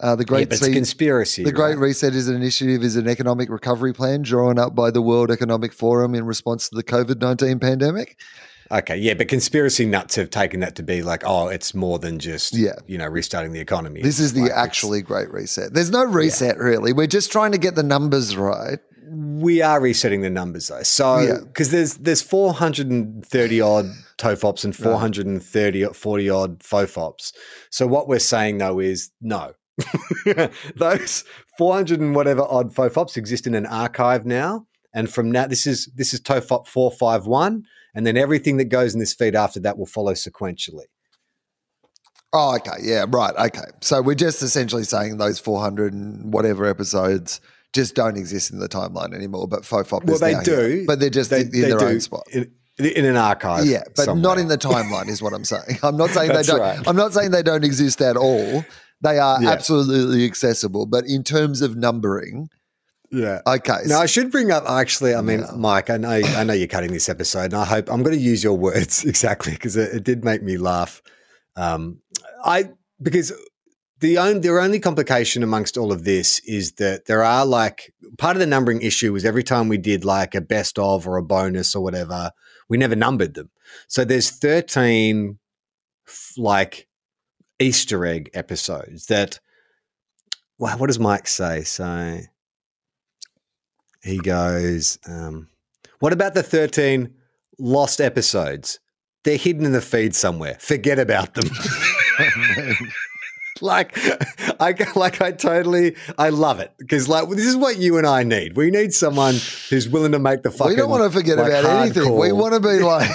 [0.00, 1.78] uh, the yeah, Great a conspiracy The Great?
[1.78, 5.72] Reset is an initiative, is an economic recovery plan drawn up by the World Economic
[5.72, 8.18] Forum in response to the COVID nineteen pandemic.
[8.72, 12.18] okay yeah but conspiracy nuts have taken that to be like oh it's more than
[12.18, 12.72] just Yeah.
[12.86, 15.72] you know restarting the economy This is the like actually Great Reset.
[15.74, 16.92] There's no reset really.
[16.92, 18.78] We're just trying to get the numbers right.
[19.10, 20.82] We are resetting the numbers though.
[20.82, 21.38] So Yeah.
[21.46, 23.86] because there's there's 430 odd
[24.18, 27.32] TOFOPs and 430 40 odd FOFOPs.
[27.70, 29.52] So what we're saying though is no.
[30.76, 31.24] Those
[31.58, 34.66] 400 and whatever odd FOFOPs exist in an archive now.
[34.94, 37.64] And from now this is this is TOFOP 451
[37.94, 40.84] and then everything that goes in this feed after that will follow sequentially.
[42.32, 42.78] Oh, okay.
[42.82, 43.34] Yeah, right.
[43.36, 43.64] Okay.
[43.80, 47.40] So we're just essentially saying those 400 and whatever episodes
[47.72, 50.68] just don't exist in the timeline anymore, but FOFOP Well, is they now here.
[50.68, 50.86] do.
[50.86, 52.24] But they're just They, in, they their do own spot.
[52.32, 53.66] in, in an archive.
[53.66, 55.78] Yeah, but not in the timeline is what I'm saying.
[55.82, 56.88] I'm not saying they don't right.
[56.88, 58.64] I'm not saying they don't exist at all.
[59.04, 59.50] They are Yeah.
[59.50, 62.48] absolutely accessible, but in terms of numbering,
[63.10, 63.42] Yeah.
[63.46, 63.80] okay.
[63.86, 65.14] Now I should bring up actually.
[65.14, 65.52] I mean, Yeah.
[65.56, 68.22] Mike, I know I know you're cutting this episode, and I hope I'm going to
[68.22, 71.02] use your words exactly because it, it did make me laugh.
[71.54, 72.00] Um,
[72.44, 73.32] I because
[74.00, 78.36] the only the only complication amongst all of this is that there are like part
[78.36, 81.22] of the numbering issue was every time we did like a best of or a
[81.22, 82.32] bonus or whatever,
[82.68, 83.50] we never numbered them.
[83.86, 85.38] So there's 13
[86.36, 86.88] like
[87.58, 89.40] Easter egg episodes that.
[90.56, 91.62] Wow, what does Mike say?
[91.64, 92.20] So
[94.04, 95.48] he goes, um,
[95.98, 97.12] What about the 13
[97.58, 98.78] lost episodes?
[99.24, 100.56] They're hidden in the feed somewhere.
[100.60, 101.48] Forget about them.
[103.60, 103.96] like,
[104.60, 108.22] I like, I totally, I love it because like this is what you and I
[108.22, 108.56] need.
[108.56, 109.36] We need someone
[109.70, 110.70] who's willing to make the fucking.
[110.70, 112.16] we don't want to forget like, about anything.
[112.16, 113.10] We want to be like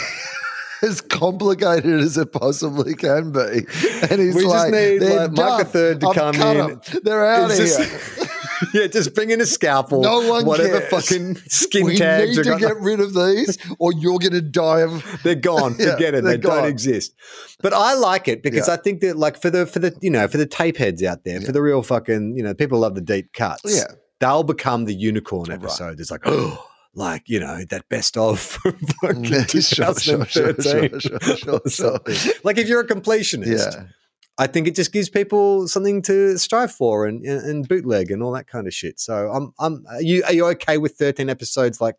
[0.83, 3.39] as complicated as it possibly can be.
[4.09, 5.65] And he's We just like, need, like, Mike the.
[5.65, 6.41] Third to I've come in.
[6.57, 6.81] in." 'em.
[7.03, 7.85] They're out It's here.
[7.87, 8.29] just-
[8.73, 10.01] yeah, just bring in a scalpel.
[10.01, 11.07] No one whatever cares.
[11.07, 12.29] fucking skin we tags.
[12.37, 15.03] need to gonna- get rid of these, or you're going to die of.
[15.23, 15.75] They're gone.
[15.79, 16.23] Yeah, Forget it.
[16.23, 17.13] They don't exist.
[17.61, 18.73] But I like it because Yeah.
[18.73, 21.23] I think that like for the for the you know for the tape heads out
[21.23, 23.61] there, for the real fucking you know people love the deep cuts.
[23.65, 23.83] Yeah.
[24.19, 25.99] they'll become the unicorn episode.
[25.99, 26.65] It's like oh.
[26.95, 29.75] Like you know that best of from fucking mm.
[29.75, 31.99] Sure, sure, sure, sure, 2013 sure, sure, sure, or.
[32.43, 33.85] Like if you're a completionist, Yeah.
[34.39, 38.23] I think it just gives people something to strive for and, and, and bootleg and
[38.23, 38.99] all that kind of shit.
[38.99, 41.95] So I'm I'm are you are you okay with 13 episodes like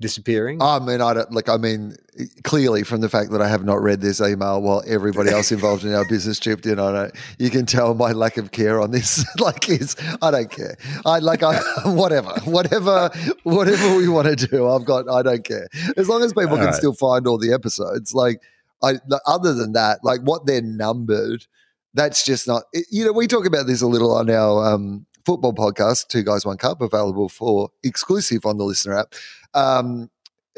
[0.00, 0.62] disappearing?
[0.62, 1.48] I mean, I don't like.
[1.48, 1.96] I mean,
[2.44, 5.84] clearly from the fact that I have not read this email while everybody else involved
[5.84, 8.90] in our business chipped in on it, you can tell my lack of care on
[8.90, 9.24] this.
[9.40, 10.76] like, is I don't care.
[11.04, 13.10] I like I whatever, whatever,
[13.42, 14.68] whatever we want to do.
[14.68, 15.08] I've got.
[15.08, 16.74] I don't care as long as people can Alright.
[16.74, 18.14] still find all the episodes.
[18.14, 18.40] Like,
[18.82, 18.94] I
[19.26, 21.46] other than that, like what they're numbered.
[21.94, 22.64] That's just not.
[22.90, 26.46] You know, we talk about this a little on our um, football podcast, Two Guys
[26.46, 29.14] One Cup, available for exclusive on the LiSTNR app
[29.52, 30.08] um,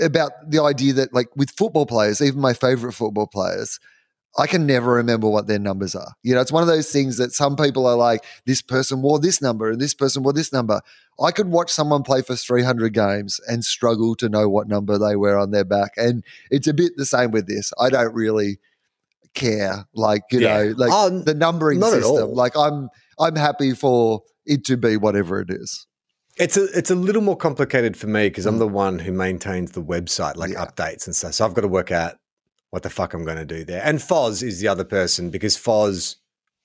[0.00, 3.80] about the idea that, like, with football players, even my favorite football players,
[4.38, 6.12] I can never remember what their numbers are.
[6.22, 9.18] You know, it's one of those things that some people are like, this person wore
[9.18, 10.80] this number and this person wore this number.
[11.20, 15.16] I could watch someone play for 300 games and struggle to know what number they
[15.16, 15.94] wear on their back.
[15.96, 17.72] And it's a bit the same with this.
[17.80, 18.60] I don't really
[19.34, 19.84] care.
[19.94, 20.62] Like, you Yeah.
[20.62, 22.34] know, like Oh, the numbering system.
[22.34, 25.86] Like, I'm, I'm happy for it to be whatever it is.
[26.36, 29.72] It's a it's a little more complicated for me because I'm the one who maintains
[29.72, 30.54] the website, like Mm.
[30.54, 30.64] Yeah.
[30.66, 31.34] updates and stuff.
[31.34, 32.16] So I've got to work out
[32.70, 33.82] what the fuck I'm going to do there.
[33.84, 36.16] And Foz is the other person because Foz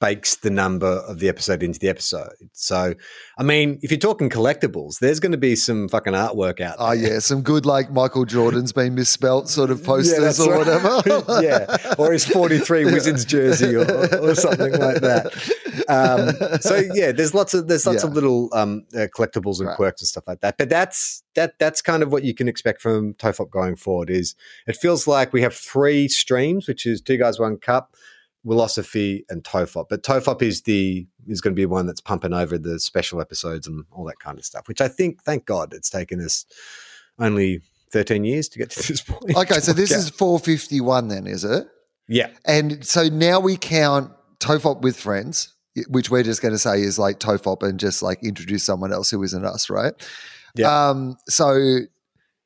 [0.01, 2.33] bakes the number of the episode into the episode.
[2.51, 2.93] So,
[3.37, 6.87] I mean, if you're talking collectibles, there's going to be some fucking artwork out there.
[6.87, 10.59] Oh yeah, some good like Michael Jordan's been misspelt sort of posters that's or right.
[10.59, 11.41] whatever.
[11.41, 13.85] yeah, or his 43 Wizards jersey or,
[14.21, 15.31] or something like that.
[15.87, 18.09] Um, so yeah, there's lots of there's lots Yeah.
[18.09, 19.75] of little um, uh, collectibles and Right.
[19.77, 20.57] quirks and stuff like that.
[20.57, 24.09] But that's that that's kind of what you can expect from Tofop going forward.
[24.09, 24.35] Is
[24.67, 27.95] it feels like we have three streams, which is two guys, one cup.
[28.45, 32.57] Wilosophy and Tofop, but Tofop is the is going to be one that's pumping over
[32.57, 34.67] the special episodes and all that kind of stuff.
[34.67, 36.45] Which I think, thank God, it's taken us
[37.17, 39.35] only thirteen years to get to this point.
[39.37, 41.67] okay, so this is 451 then, is it?
[42.07, 45.53] yeah, And so now we count Tofop with friends,
[45.87, 49.09] which we're just going to say is like Tofop and just like introduce someone else
[49.09, 49.93] who isn't us, right?
[50.55, 50.89] Yeah.
[50.89, 51.79] Um, so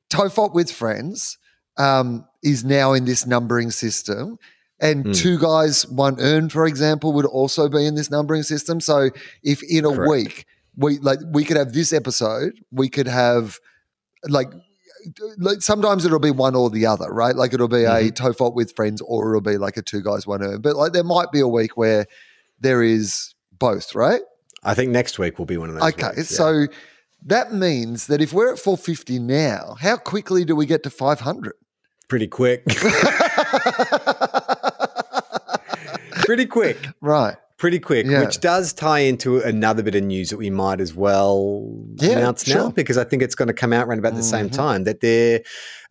[0.10, 1.38] Tofop with friends
[1.78, 4.38] um, is now in this numbering system.
[4.82, 5.16] And Mm.
[5.16, 8.80] two guys, one earned, for example, would also be in this numbering system.
[8.80, 9.10] So
[9.44, 10.10] if in a Correct.
[10.10, 10.46] week
[10.78, 13.60] we like we could have this episode, we could have
[14.28, 14.48] like
[15.60, 17.36] sometimes it'll be one or the other, right?
[17.36, 18.08] Like it'll be Mm-hmm.
[18.08, 20.62] a Tofop with friends, or it'll be like a two guys one urn.
[20.62, 22.06] But like there might be a week where
[22.60, 24.22] there is both, right?
[24.64, 25.94] I think next week will be one of those.
[25.94, 26.38] Okay, weeks, yeah.
[26.38, 26.68] so
[27.26, 31.54] that means that if we're at 450 now, how quickly do we get to 500?
[32.10, 32.64] pretty quick,
[36.30, 36.78] pretty quick.
[37.02, 37.36] right.
[37.58, 38.22] pretty quick, Yeah.
[38.22, 42.48] which does tie into another bit of news that we might as well Yeah, announce
[42.48, 44.54] now because I think it's going to come out around about the same Mhm.
[44.54, 45.42] time that there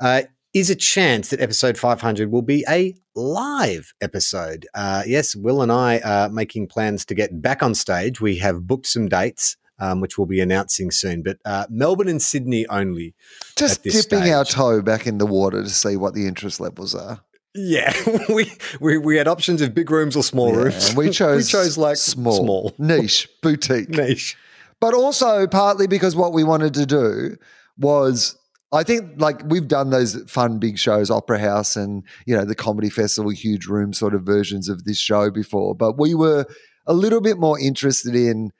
[0.00, 0.22] uh,
[0.54, 4.64] is a chance that episode 500 will be a live episode.
[4.74, 8.18] Uh, yes, Wil and I are making plans to get back on stage.
[8.20, 9.56] We have booked some dates.
[9.80, 13.14] Um, which we'll be announcing soon, but uh, Melbourne and Sydney only.
[13.54, 17.20] Just dipping our toe back in the water to see what the interest levels are.
[17.54, 17.92] Yeah,
[18.28, 20.94] we, we we had options of big rooms or small Yeah, rooms.
[20.94, 23.88] we chose, we chose like small, small, niche, boutique.
[23.88, 24.36] niche.
[24.80, 27.36] but also partly because what we wanted to do
[27.78, 28.36] was
[28.70, 32.54] I think like we've done those fun big shows, Opera House and you know the
[32.54, 36.44] Comedy Festival, huge room sort of versions of this show before, but we were
[36.86, 38.50] a little bit more interested in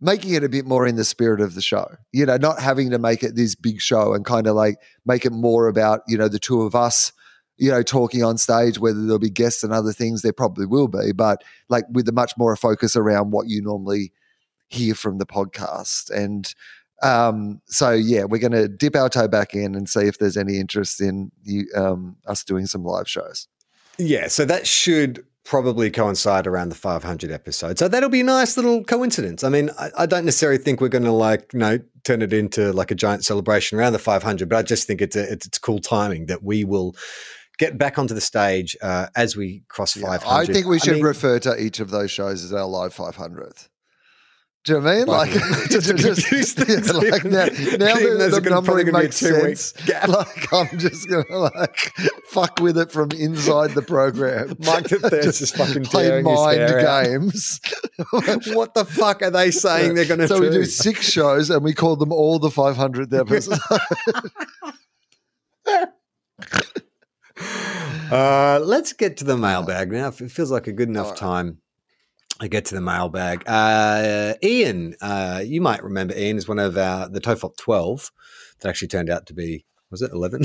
[0.00, 1.86] making it a bit more in the spirit of the show.
[2.12, 4.76] You know, not having to make it this big show and kind of like
[5.06, 7.12] make it more about you know the two of us.
[7.62, 10.88] You know, talking on stage, whether there'll be guests and other things, there probably will
[10.88, 14.12] be, but like with a much more focus around what you normally
[14.68, 16.10] hear from the podcast.
[16.10, 16.52] And
[17.02, 20.36] um, so, yeah, we're going to dip our toe back in and see if there's
[20.36, 23.48] any interest in you, um, us doing some live shows.
[23.98, 27.78] Yeah, so that should probably coincide around the 500 episode.
[27.78, 29.42] So that'll be a nice little coincidence.
[29.42, 32.32] I mean, I, I don't necessarily think we're going to like, you know, turn it
[32.32, 35.46] into like a giant celebration around the 500, but I just think it's a, it's,
[35.46, 36.94] it's cool timing that we will
[37.58, 40.50] get back onto the stage uh, as we cross Yeah, 500.
[40.50, 43.68] I think we should mean, refer to each of those shows as our live 500th.
[44.64, 45.06] Do you know what I mean?
[45.06, 47.46] Like, Like, just confuse things, yeah, like now,
[47.78, 49.74] now even the, the probably numbering gonna be makes sense.
[50.06, 51.92] Like, I'm just gonna like
[52.28, 54.54] fuck with it from inside the program.
[54.60, 57.60] Mike the Third is Just fucking play mind games.
[58.54, 60.34] what the fuck are they saying they're going to do?
[60.34, 60.48] so do?
[60.48, 63.58] we do six shows and we call them all the 500th episode.
[68.12, 70.08] Uh, let's get to the mailbag now.
[70.08, 71.18] It feels like a good enough Alright.
[71.18, 71.58] time.
[72.40, 73.42] I get to the mailbag.
[73.46, 78.10] Uh, Ian, uh, you might remember Ian is one of our the Tofop twelve
[78.60, 80.42] that actually turned out to be was it eleven?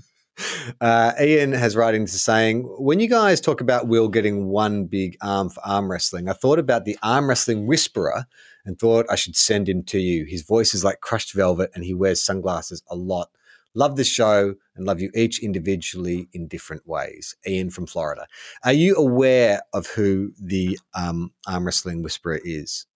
[0.80, 5.16] uh, Ian has writing to saying when you guys talk about Wil getting one big
[5.22, 8.26] arm for arm wrestling, I thought about the arm wrestling whisperer
[8.64, 10.24] and thought I should send him to you.
[10.24, 13.30] His voice is like crushed velvet, and he wears sunglasses a lot.
[13.74, 17.34] Love this show and love you each individually in different ways.
[17.46, 18.26] Ian from Florida.
[18.64, 22.86] Are you aware of who the um, arm wrestling whisperer is?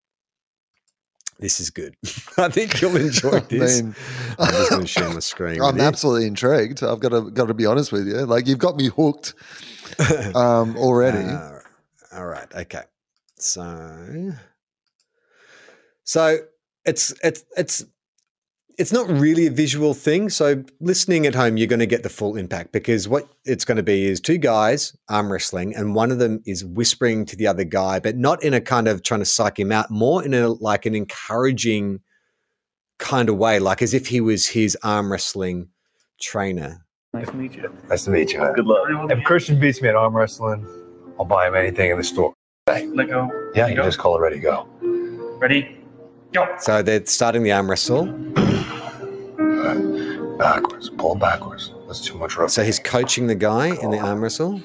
[1.39, 1.97] This is good.
[2.39, 3.83] I think you'll enjoy I this.
[3.83, 3.95] mean,
[4.39, 5.61] I'm just going to share my screen.
[5.63, 5.89] I'm with you.
[5.89, 6.83] absolutely intrigued.
[6.83, 8.25] I've got to got to be honest with you.
[8.27, 9.35] Like you've got me hooked
[10.35, 11.19] um, already.
[11.19, 11.59] Uh,
[12.13, 12.53] all right.
[12.55, 12.83] Okay.
[13.39, 14.33] So,
[16.05, 16.39] so
[16.87, 17.85] it's it's it's
[18.79, 20.29] it's not really a visual thing.
[20.29, 23.77] So listening at home, you're going to get the full impact because what it's going
[23.77, 27.47] to be is two guys arm wrestling, and one of them is whispering to the
[27.47, 30.35] other guy, but not in a kind of trying to psych him out, more in
[30.35, 32.01] a like an encouraging
[32.99, 35.69] kind of way, like as if he was his arm wrestling
[36.21, 36.85] trainer.
[37.15, 37.75] Nice to meet you.
[37.89, 38.41] Nice to meet you.
[38.55, 39.11] Good luck.
[39.11, 40.67] If Christian beats me at arm wrestling,
[41.19, 42.35] I'll buy him anything in the store.
[42.67, 43.31] Let go.
[43.55, 44.69] Yeah, you just call it ready go.
[45.41, 45.79] Ready?
[46.33, 46.47] Go.
[46.59, 48.07] So they're starting the arm wrestle.
[50.39, 50.91] Backwards.
[50.91, 51.73] Pull backwards.
[51.87, 52.51] That's too much rope.
[52.51, 54.61] So he's coaching the guy in the arm wrestle.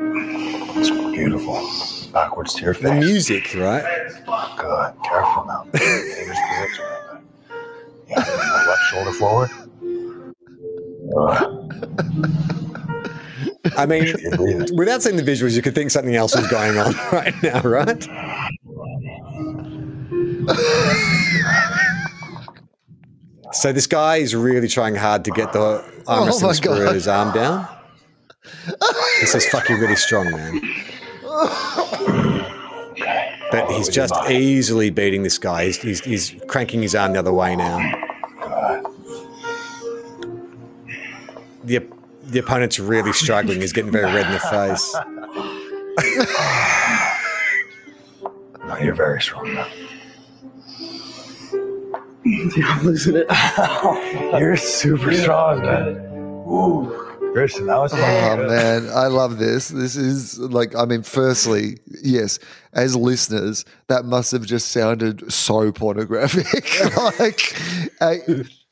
[0.00, 1.68] It's beautiful.
[2.12, 3.84] Backwards to your The music, right?
[4.56, 4.92] Good.
[5.04, 5.66] Careful now.
[8.10, 9.50] Yeah, left shoulder forward.
[13.76, 14.14] I mean,
[14.74, 18.08] without seeing the visuals, you could think something else was going on right now, right?
[23.60, 26.78] So this guy is really trying hard to get the arm Oh wrestling my God.
[26.78, 27.66] whisperer's arm down.
[29.20, 30.60] this is "Fuck, you're really strong, man."
[33.50, 35.64] But he's just easily beating this guy.
[35.66, 37.78] He's, he's, he's cranking his arm the other way now.
[41.64, 41.84] The,
[42.24, 43.60] the opponent's really struggling.
[43.60, 44.94] He's getting very red in the face.
[48.66, 49.66] No, you're very strong now.
[52.64, 53.26] I'm losing it.
[54.38, 55.96] You're super strong, man.
[56.48, 57.04] Ooh.
[57.32, 57.96] Christian, that was Oh
[58.48, 59.68] man, I love this.
[59.68, 62.38] This is like, I mean, firstly, yes,
[62.72, 66.64] as listeners, that must have just sounded so pornographic.
[67.20, 67.40] like,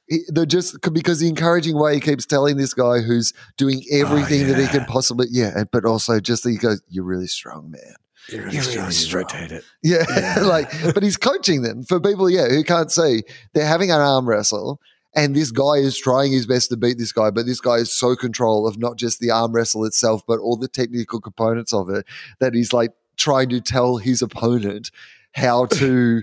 [0.09, 4.47] he- they're just because the encouraging way he keeps telling this guy who's doing everything
[4.47, 7.95] that he oh, can possibly, yeah, but also just he goes, "You're really strong, man."
[8.29, 9.64] You're really strong, you rotate it.
[9.83, 10.41] Yeah, Yeah.
[10.43, 13.22] like, but he's coaching them for people, yeah, who can't see.
[13.55, 14.81] They're having an arm wrestle,
[15.14, 17.93] and this guy is trying his best to beat this guy, but this guy is
[17.93, 21.89] so control of not just the arm wrestle itself, but all the technical components of
[21.91, 22.05] it
[22.41, 24.91] that he's like trying to tell his opponent
[25.33, 26.22] how to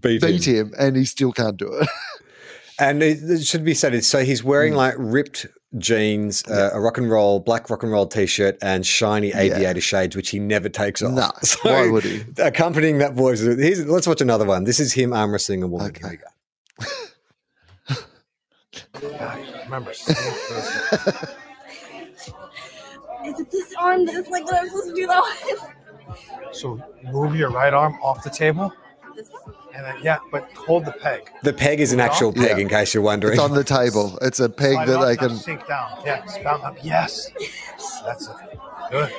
[0.00, 0.66] Beat, beat him.
[0.68, 1.88] him, and he still can't do it.
[2.80, 4.76] And it, it should be said, so he's wearing Mm.
[4.76, 5.46] like ripped
[5.76, 9.80] jeans, uh, a rock and roll, black rock and roll t shirt, and shiny aviator
[9.80, 11.12] shades, which he never takes off.
[11.12, 12.24] Nah, So, why would he?
[12.38, 14.64] Accompanying that voice, here's, let's watch another one.
[14.64, 15.88] This is him arm wrestling a woman.
[15.88, 16.00] Okay.
[16.00, 16.24] Here we go.
[19.64, 20.08] Remember, Is
[23.40, 25.22] it this arm that's like what I'm supposed to do though?
[26.52, 28.72] So move your right arm off the table,
[29.14, 29.54] this one?
[29.78, 31.30] And then yeah, but hold the peg.
[31.44, 32.58] The peg is an actual peg, Yeah.
[32.58, 33.34] in case you're wondering.
[33.34, 34.18] It's on the table.
[34.20, 35.36] It's a peg Slide that I can.
[35.36, 36.02] sink down.
[36.04, 36.76] Yeah, spout up.
[36.82, 37.30] Yes,
[38.04, 38.34] that's it.
[38.90, 39.10] Good.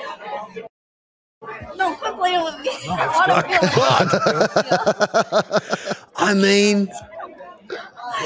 [1.78, 2.70] No, quit playing with me.
[2.88, 5.97] No, I want to.
[6.18, 6.89] I mean,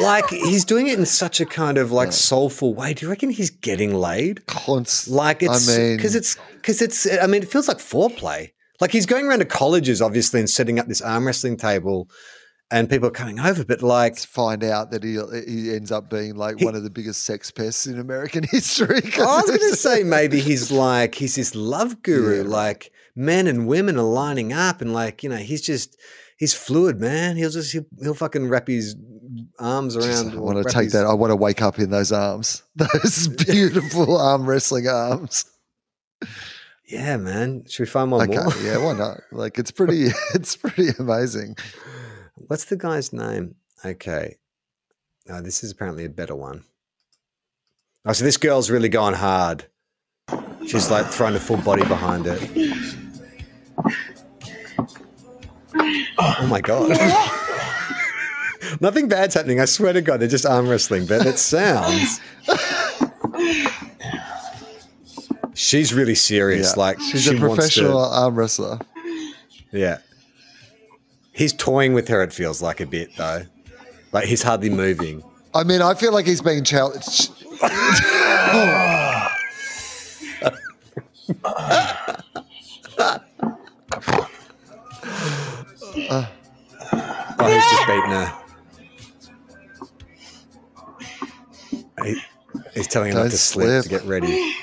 [0.01, 2.95] like he's doing it in such a kind of like soulful way.
[2.95, 4.47] Do you reckon he's getting laid?
[4.47, 7.05] Const- Like it's I mean, because it's because it's.
[7.21, 8.49] I mean, it feels like foreplay.
[8.83, 12.09] Like he's going around to colleges, obviously, and setting up this arm wrestling table,
[12.69, 13.63] and people are coming over.
[13.63, 15.13] But like, Let's find out that he
[15.49, 18.99] he ends up being like He- one of the biggest sex pests in American history.
[19.17, 22.43] I was going to say maybe he's like he's this love guru.
[22.43, 22.49] Yeah.
[22.49, 25.95] Like men and women are lining up, and like you know, he's just
[26.37, 27.37] he's fluid, man.
[27.37, 28.97] He'll just he'll, he'll fucking wrap his
[29.59, 30.37] arms Just, around.
[30.37, 31.05] I want to take his- that.
[31.05, 35.45] I want to wake up in those arms, those beautiful arm wrestling arms.
[36.93, 37.65] Yeah, man.
[37.67, 38.53] Should we find one Okay, uh, more?
[38.61, 39.21] yeah, why not?
[39.31, 41.55] Like it's pretty, it's pretty amazing.
[42.35, 43.55] What's the guy's name?
[43.83, 44.37] Okay.
[45.27, 46.63] Oh, this is apparently a better one.
[48.05, 49.65] Oh, so this girl's really going hard.
[50.67, 52.39] She's like throwing a full body behind it.
[56.19, 56.89] Oh my god.
[58.81, 59.59] Nothing bad's happening.
[59.59, 62.19] I swear to God, they're just arm wrestling, but it sounds.
[65.73, 66.73] She's really serious.
[66.75, 66.79] Yeah.
[66.83, 68.77] Like she's she a wants to- professional arm wrestler.
[69.71, 69.97] yeah.
[71.31, 73.41] He's toying with her, it feels like a bit, though.
[74.11, 75.23] Like he's hardly moving.
[75.55, 77.31] I mean, I feel like he's being challenged.
[87.39, 88.33] Oh, he's just beating her.
[92.05, 92.21] He-
[92.73, 94.53] he's telling her not to slip, to get ready.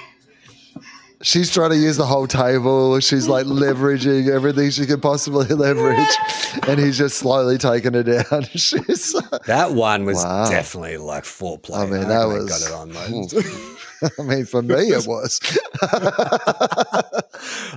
[1.23, 2.99] She's trying to use the whole table.
[3.01, 6.17] She's like leveraging everything she can possibly leverage,
[6.67, 8.45] and he's just slowly taking her down.
[8.55, 10.49] She's, uh, That one was Wow.
[10.49, 11.77] definitely like foreplay.
[11.77, 12.49] I mean, that they was.
[12.49, 13.77] got it on those.
[14.19, 15.39] I mean, for me, it was.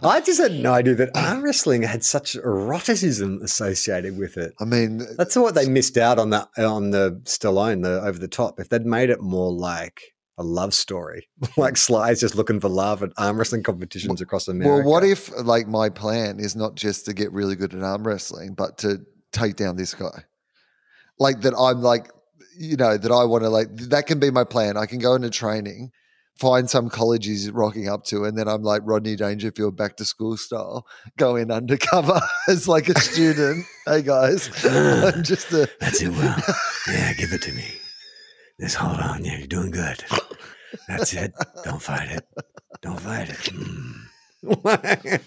[0.01, 4.53] I just had no idea that arm wrestling had such eroticism associated with it.
[4.59, 8.27] I mean, That's what they missed out on that on the Stallone, the over the
[8.29, 8.59] top.
[8.59, 10.01] If they'd made it more like
[10.37, 11.27] a love story,
[11.57, 14.83] like Sly's just looking for love at arm wrestling competitions across America.
[14.83, 18.05] well, what if like my plan is not just to get really good at arm
[18.05, 18.99] wrestling, but to
[19.31, 20.23] take down this guy?
[21.19, 22.09] Like that, I'm like,
[22.57, 24.77] you know, that I want to like that can be my plan.
[24.77, 25.91] I can go into training,
[26.35, 30.05] find some college he's rocking up to, and then I'm like Rodney Dangerfield back to
[30.05, 33.65] school style, go in undercover as like a student.
[33.85, 36.09] hey guys, I'm just a That's it.
[36.09, 36.35] Well,
[36.89, 37.65] yeah, give it to me.
[38.59, 39.23] Just hold on.
[39.25, 40.03] Yeah, you're doing good.
[40.87, 41.33] That's it.
[41.63, 42.27] Don't fight it.
[42.81, 43.37] Don't fight it.
[44.43, 45.21] Mm.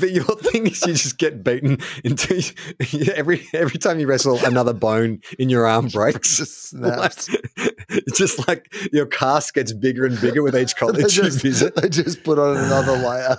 [0.00, 2.36] but your thing is you just get beaten until
[2.90, 6.36] you, every every time you wrestle, another bone in your arm breaks.
[6.36, 7.34] just snaps.
[7.88, 11.74] it's just like your cast gets bigger and bigger with each they, college you visit.
[11.76, 13.38] they just put on another layer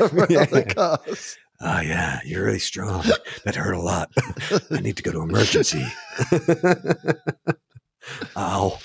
[0.00, 0.44] around Yeah.
[0.44, 0.64] the
[1.06, 1.38] cast.
[1.60, 3.02] Oh yeah, you're really strong.
[3.44, 4.10] That hurt a lot.
[4.70, 5.84] I need to go to emergency.
[8.36, 8.78] Ow.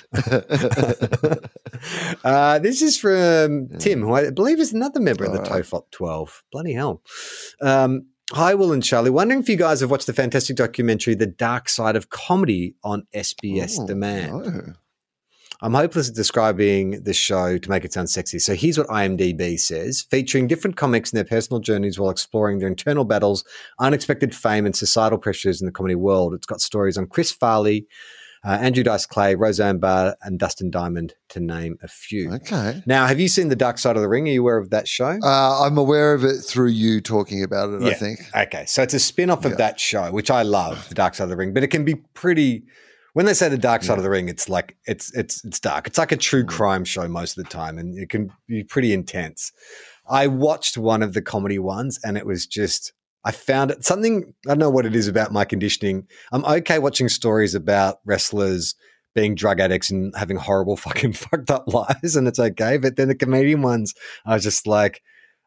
[2.24, 5.64] uh, this is from Tim, who I believe is another member of the right.
[5.64, 6.44] TOFOP 12.
[6.52, 7.02] Bloody hell.
[7.62, 9.10] Um, hi, Wil and Charlie.
[9.12, 13.06] Wondering if you guys have watched the fantastic documentary, The Dark Side of Comedy on
[13.16, 14.32] SBS Oh, Demand.
[14.32, 14.74] no.
[15.64, 18.38] I'm hopeless at describing the show to make it sound sexy.
[18.38, 22.68] So here's what IMDb says featuring different comics and their personal journeys while exploring their
[22.68, 23.46] internal battles,
[23.80, 26.34] unexpected fame, and societal pressures in the comedy world.
[26.34, 27.88] It's got stories on Chris Farley,
[28.46, 32.30] Uh, Andrew Dice Clay, Roseanne Barr, and Dustin Diamond, to name a few.
[32.34, 32.84] Okay.
[32.86, 34.28] Now, have you seen The Dark Side of the Ring?
[34.28, 35.18] Are you aware of that show?
[35.24, 38.20] Uh, I'm aware of it through you talking about it, I think.
[38.36, 39.58] Okay, so it's a spin off of Yeah.
[39.60, 41.96] that show, which I love, The Dark Side of the Ring, but it can be
[41.96, 42.64] pretty.
[43.14, 45.88] When they say The Dark Side of the Ring, it's like it's it's it's dark.
[45.88, 46.48] It's like a true mm.
[46.48, 49.52] crime show most of the time, and it can be pretty intense.
[50.10, 52.92] I watched one of the comedy ones, and it was just
[53.24, 54.34] I found it something.
[54.46, 56.08] I don't know what it is about my conditioning.
[56.32, 58.76] I'm okay watching stories about wrestlers
[59.14, 62.78] being drug addicts and having horrible fucking fucked up lives, and it's okay.
[62.78, 63.94] But then the comedian ones,
[64.26, 65.04] I was just like,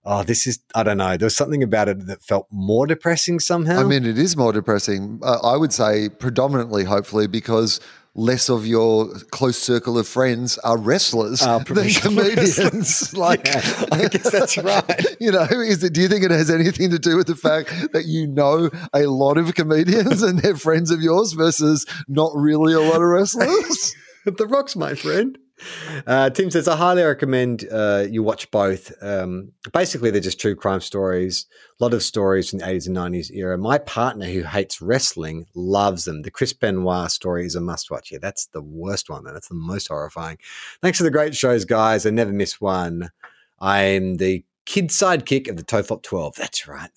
[0.06, 1.16] oh, this is I don't know.
[1.16, 3.80] There was something about it that felt more depressing somehow.
[3.80, 5.20] I mean, it is more depressing.
[5.22, 7.80] Uh, I would say predominantly, hopefully, because
[8.14, 12.58] less of your close circle of friends are wrestlers Are than comedians.
[12.58, 13.14] wrestlers.
[13.16, 15.16] like, Yeah, I guess that's right.
[15.20, 15.92] You know, is it?
[15.92, 19.06] Do you think it has anything to do with the fact that you know a
[19.06, 23.94] lot of comedians and they're friends of yours versus not really a lot of wrestlers?
[24.24, 25.38] the rocks, my friend.
[26.06, 28.92] Uh, Tim says, I highly recommend uh, you watch both.
[29.02, 31.46] Um, basically, they're just true crime stories,
[31.80, 33.58] a lot of stories from the 80s and 90s era.
[33.58, 36.22] My partner, who hates wrestling, loves them.
[36.22, 38.12] The Chris Benoit story is a must watch.
[38.12, 39.32] Yeah, that's the worst one, though.
[39.32, 40.38] That's the most horrifying.
[40.82, 42.06] Thanks for the great shows, guys.
[42.06, 43.10] I never miss one.
[43.58, 46.36] I'm the kid sidekick of the Tofop 12.
[46.36, 46.90] That's right.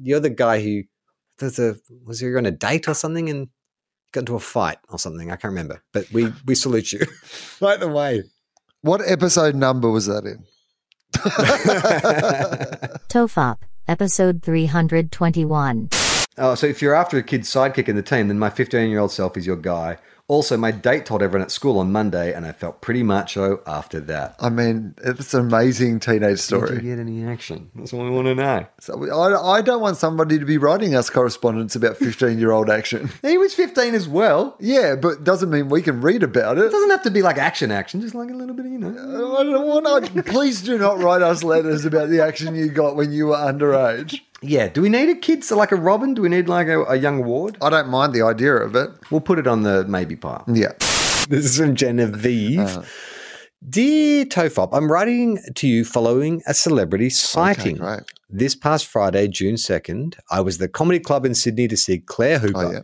[0.00, 0.84] You're the guy who
[1.38, 3.48] there's a was you on a date or something and
[4.14, 5.30] got into a fight or something.
[5.30, 7.00] I can't remember, but we we salute you.
[7.60, 8.22] right the way.
[8.80, 10.44] what episode number was that in?
[13.08, 15.88] Tofop, episode 321.
[16.38, 19.00] oh, so if you're after a kid's sidekick in the team, then my 15 year
[19.00, 19.98] old self is your guy.
[20.26, 24.00] Also, my date told everyone at school on Monday, and I felt pretty macho after
[24.00, 24.36] that.
[24.40, 26.76] I mean, it's an amazing teenage story.
[26.76, 27.70] Did you get any action?
[27.74, 28.64] That's what we want to know.
[28.80, 32.52] So we- I, I don't want somebody to be writing us correspondence about 15 year
[32.52, 33.10] old action.
[33.22, 34.56] He was 15 as well.
[34.60, 36.64] Yeah, but doesn't mean we can read about it.
[36.64, 38.78] It doesn't have to be like action, action, just like a little bit of, you
[38.78, 38.88] know.
[38.88, 42.68] Uh, I don't want to, please do not write us letters about the action you
[42.70, 44.20] got when you were underage.
[44.46, 46.12] Yeah, do we need a kid, so like a Robin?
[46.14, 47.56] Do we need like a, a young Ward?
[47.62, 48.90] I don't mind the idea of it.
[49.10, 50.44] We'll put it on the maybe pile.
[50.46, 50.72] Yeah.
[51.28, 52.60] This is from Genevieve.
[52.60, 52.82] Uh.
[53.66, 57.76] Dear Tofop, I'm writing to you following a celebrity sighting.
[57.76, 58.02] great.
[58.28, 61.98] This past Friday, June 2nd, I was at the Comedy Club in Sydney to see
[61.98, 62.58] Claire Hooper.
[62.58, 62.80] Oh, yeah.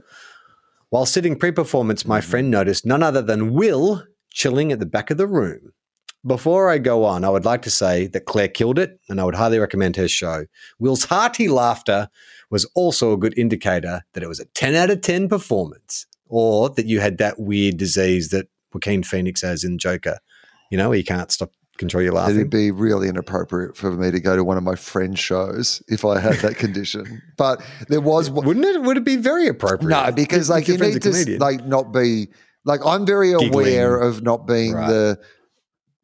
[0.88, 2.30] While sitting pre performance, my mm-hmm.
[2.30, 5.72] friend noticed none other than Wil chilling at the back of the room.
[6.26, 9.24] Before I go on, I would like to say that Claire killed it and I
[9.24, 10.44] would highly recommend her show.
[10.78, 12.08] Wil's hearty laughter
[12.50, 16.68] was also a good indicator that it was a 10 out of 10 performance or
[16.70, 20.18] that you had that weird disease that Joaquin Phoenix has in Joker,
[20.70, 22.36] you know, where you can't stop control your laughing.
[22.36, 26.04] It'd be really inappropriate for me to go to one of my friend's shows if
[26.04, 27.22] I had that condition.
[27.38, 28.82] But there was Wouldn't it?
[28.82, 29.88] Would it be very appropriate?
[29.88, 31.38] no, because like you need to comedian.
[31.38, 32.28] like not be
[32.66, 33.52] like I'm very Giggling.
[33.54, 34.88] aware of not being Right.
[34.90, 35.18] the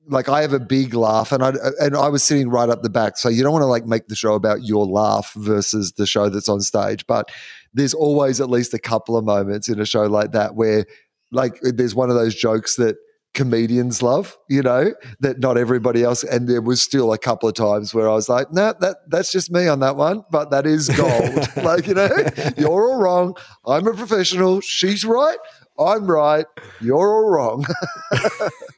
[0.09, 2.91] like I have a big laugh and I and I was sitting right up the
[2.91, 3.19] back.
[3.19, 6.29] So you don't want to like make the show about your laugh versus the show
[6.29, 7.07] that's on stage.
[7.07, 7.31] But
[7.75, 10.87] there's always at least a couple of moments in a show like that where
[11.33, 12.97] like there's one of those jokes that
[13.35, 16.25] comedians love, you know, that not everybody else.
[16.25, 19.31] And there was still a couple of times where I was like, no, that that's
[19.31, 21.47] just me on that one, but that is gold.
[21.65, 22.09] like, you know,
[22.57, 23.37] you're all wrong.
[23.67, 24.61] I'm a professional.
[24.63, 25.39] She's right.
[25.79, 26.47] I'm right.
[26.81, 27.67] You're all wrong.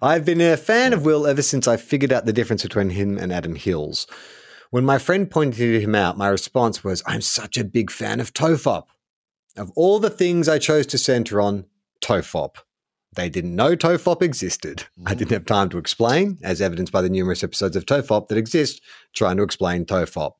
[0.00, 3.18] I've been a fan of Wil ever since I figured out the difference between him
[3.18, 4.06] and Adam Hills.
[4.70, 8.34] When my friend pointed him out, my response was, I'm such a big fan of
[8.34, 8.84] Tofop.
[9.56, 11.64] Of all the things I chose to center on,
[12.00, 12.56] Tofop.
[13.16, 14.84] They didn't know Tofop existed.
[15.06, 18.38] I didn't have time to explain, as evidenced by the numerous episodes of Tofop that
[18.38, 18.82] exist
[19.14, 20.32] trying to explain Tofop.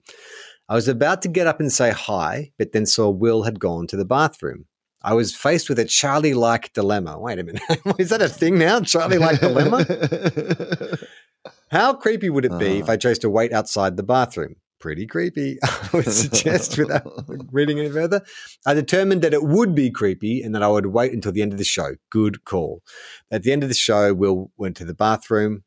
[0.68, 3.86] I was about to get up and say hi, but then saw Wil had gone
[3.86, 4.66] to the bathroom.
[5.02, 7.18] I was faced with a Charlie like dilemma.
[7.18, 7.62] Wait a minute.
[7.98, 8.80] Is that a thing now?
[8.80, 9.84] Charlie like dilemma?
[11.70, 12.96] How creepy would it be if I uh.
[12.96, 14.56] chose to wait outside the bathroom?
[14.80, 18.22] Pretty creepy, I would suggest without reading any further.
[18.64, 21.52] I determined that it would be creepy and that I would wait until the end
[21.52, 21.96] of the show.
[22.10, 22.82] Good call.
[23.30, 25.64] At the end of the show, Wil went to the bathroom,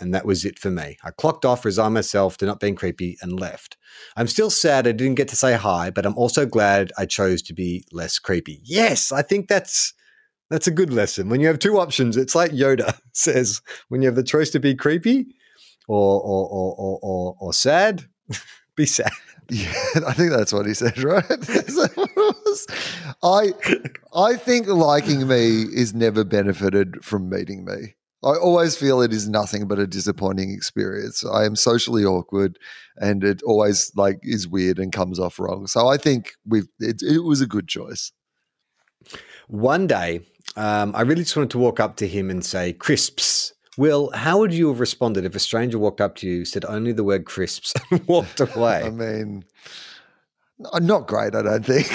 [0.00, 0.96] and that was it for me.
[1.04, 3.76] I clocked off, resigned myself to not being creepy, and left.
[4.16, 7.42] I'm still sad I didn't get to say hi, but I'm also glad I chose
[7.42, 8.60] to be less creepy.
[8.64, 9.94] Yes, I think that's
[10.50, 11.28] that's a good lesson.
[11.28, 14.60] When you have two options, it's like Yoda says: when you have the choice to
[14.60, 15.34] be creepy
[15.88, 18.04] or or or or, or, or sad,
[18.76, 19.12] be sad.
[19.50, 19.72] Yeah,
[20.06, 21.24] I think that's what he said, right?
[23.22, 23.52] I
[24.14, 27.94] I think liking me is never benefited from meeting me.
[28.24, 31.24] I always feel it is nothing but a disappointing experience.
[31.24, 32.58] I am socially awkward,
[32.96, 35.66] and it always like is weird and comes off wrong.
[35.66, 38.12] So I think we it, it was a good choice.
[39.48, 40.20] One day,
[40.56, 43.52] um, I really just wanted to walk up to him and say, Crisps.
[43.78, 46.92] Wil, how would you have responded if a stranger walked up to you, said only
[46.92, 48.82] the word crisps, and walked away?
[48.84, 49.44] I mean,
[50.58, 51.88] not great, I don't think.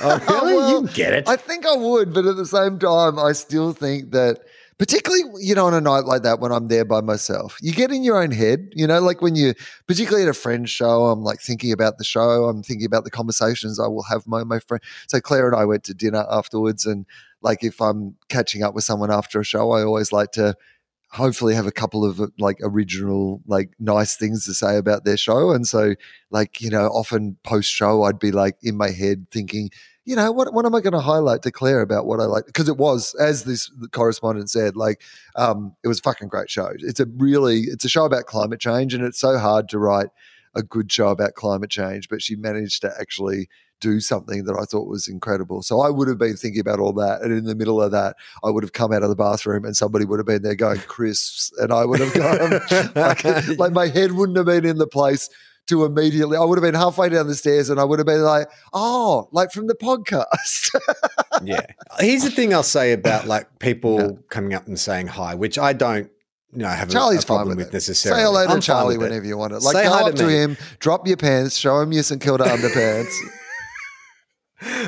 [0.00, 0.56] oh, really?
[0.56, 1.28] well, you get it.
[1.28, 4.40] I think I would, but at the same time, I still think that,
[4.78, 7.90] particularly, you know, on a night like that when I'm there by myself, you get
[7.90, 9.54] in your own head, you know, like when you,
[9.86, 13.10] particularly at a friend's show, I'm like thinking about the show, I'm thinking about the
[13.10, 14.82] conversations I will have my, my friend.
[15.08, 17.06] So Claire and I went to dinner afterwards, and
[17.42, 20.54] like if I'm catching up with someone after a show, I always like to
[21.14, 25.52] hopefully have a couple of like original like nice things to say about their show
[25.52, 25.94] and so
[26.32, 29.70] like you know often post show i'd be like in my head thinking
[30.04, 32.46] you know what what am i going to highlight to claire about what i like
[32.46, 35.02] because it was as this correspondent said like
[35.36, 38.60] um it was a fucking great show it's a really it's a show about climate
[38.60, 40.08] change and it's so hard to write
[40.54, 43.48] a good show about climate change but she managed to actually
[43.80, 45.62] do something that I thought was incredible.
[45.62, 47.20] So I would have been thinking about all that.
[47.20, 49.76] And in the middle of that, I would have come out of the bathroom and
[49.76, 51.52] somebody would have been there going crisps.
[51.58, 52.60] And I would have gone,
[52.94, 53.24] like,
[53.58, 55.28] like my head wouldn't have been in the place
[55.68, 58.22] to immediately, I would have been halfway down the stairs and I would have been
[58.22, 60.70] like, oh, like from the podcast.
[61.44, 61.64] yeah.
[61.98, 65.72] Here's the thing I'll say about like people coming up and saying hi, which I
[65.72, 66.10] don't
[66.52, 67.72] you know, have Charlie's a, a problem with, it.
[67.72, 68.20] necessarily.
[68.20, 69.62] Say hello I'm to Charlie whenever you want it.
[69.62, 70.34] Like Say go hi up to, me.
[70.34, 73.14] him, drop your pants, show him your St Kilda underpants.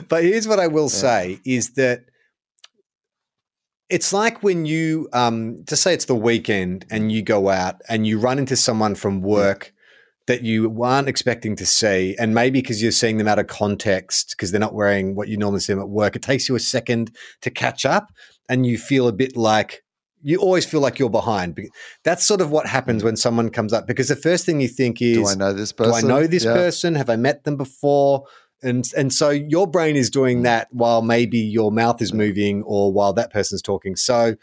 [0.09, 2.05] But here's what I will say is that
[3.91, 8.07] it's like when you um just say it's the weekend and you go out and
[8.07, 9.75] you run into someone from work
[10.27, 14.35] that you aren't expecting to see and maybe because you're seeing them out of context
[14.37, 16.61] because they're not wearing what you normally see them at work it takes you a
[16.61, 18.13] second to catch up
[18.49, 19.83] and you feel a bit like
[20.23, 21.57] you always feel like you're behind
[22.03, 25.01] that's sort of what happens when someone comes up because the first thing you think
[25.01, 26.09] is do I know this person?
[26.09, 26.15] do?
[26.15, 26.53] I know this Yeah.
[26.55, 26.95] person?
[26.97, 28.25] Have I met them before?
[28.63, 30.13] And and so your brain is Mm.
[30.13, 33.95] doing that while maybe your mouth is moving or while that person's talking.
[33.97, 34.35] So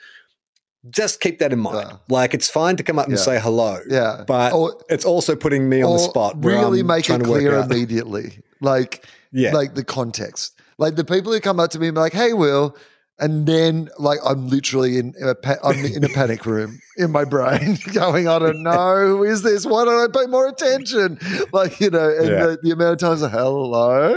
[0.89, 1.87] just keep that in mind.
[1.89, 1.97] Yeah.
[2.09, 3.23] Like it's fine to come up and Yeah.
[3.23, 4.23] say hello, Yeah.
[4.27, 6.43] but Or- it's also putting me on the spot.
[6.43, 8.39] Really I'm make it clear immediately.
[8.61, 9.53] Like, Yeah.
[9.53, 10.53] like the context.
[10.77, 12.75] Like the people who come up to me and be like, "Hey, Wil,"
[13.19, 17.23] and then like I'm literally in a pa- I'm in a panic room in my
[17.25, 19.65] brain, going, "I don't know who is this?
[19.65, 21.19] Why don't I pay more attention?"
[21.53, 22.45] Like you know, and Yeah.
[22.47, 24.15] the, the amount of times, hello,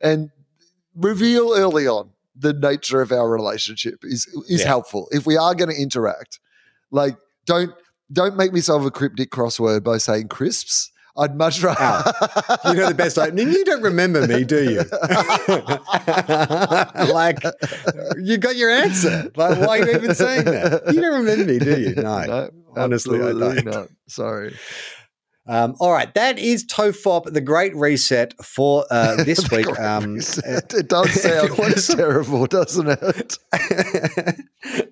[0.00, 0.30] and
[0.96, 4.66] reveal early on the nature of our relationship is is Yeah.
[4.68, 6.38] helpful if we are going to interact.
[6.90, 7.16] Like,
[7.46, 7.70] don't
[8.12, 10.90] don't make me solve a cryptic crossword by saying crisps.
[11.18, 12.04] I'd much ah,
[12.62, 12.70] rather.
[12.70, 13.50] you know the best opening.
[13.50, 14.78] You don't remember me, do you?
[17.12, 17.38] like
[18.18, 19.30] you got your answer.
[19.36, 20.82] Like why are you even saying that?
[20.94, 21.94] You don't remember me, do you?
[22.00, 22.50] No.
[22.76, 23.64] honestly, I don't.
[23.64, 23.88] not.
[24.06, 24.54] Sorry.
[25.50, 29.66] Um, all right, that is Tofop, the Great Reset for uh, this week.
[29.80, 31.50] Um, it does sound
[31.88, 33.36] terrible, doesn't it?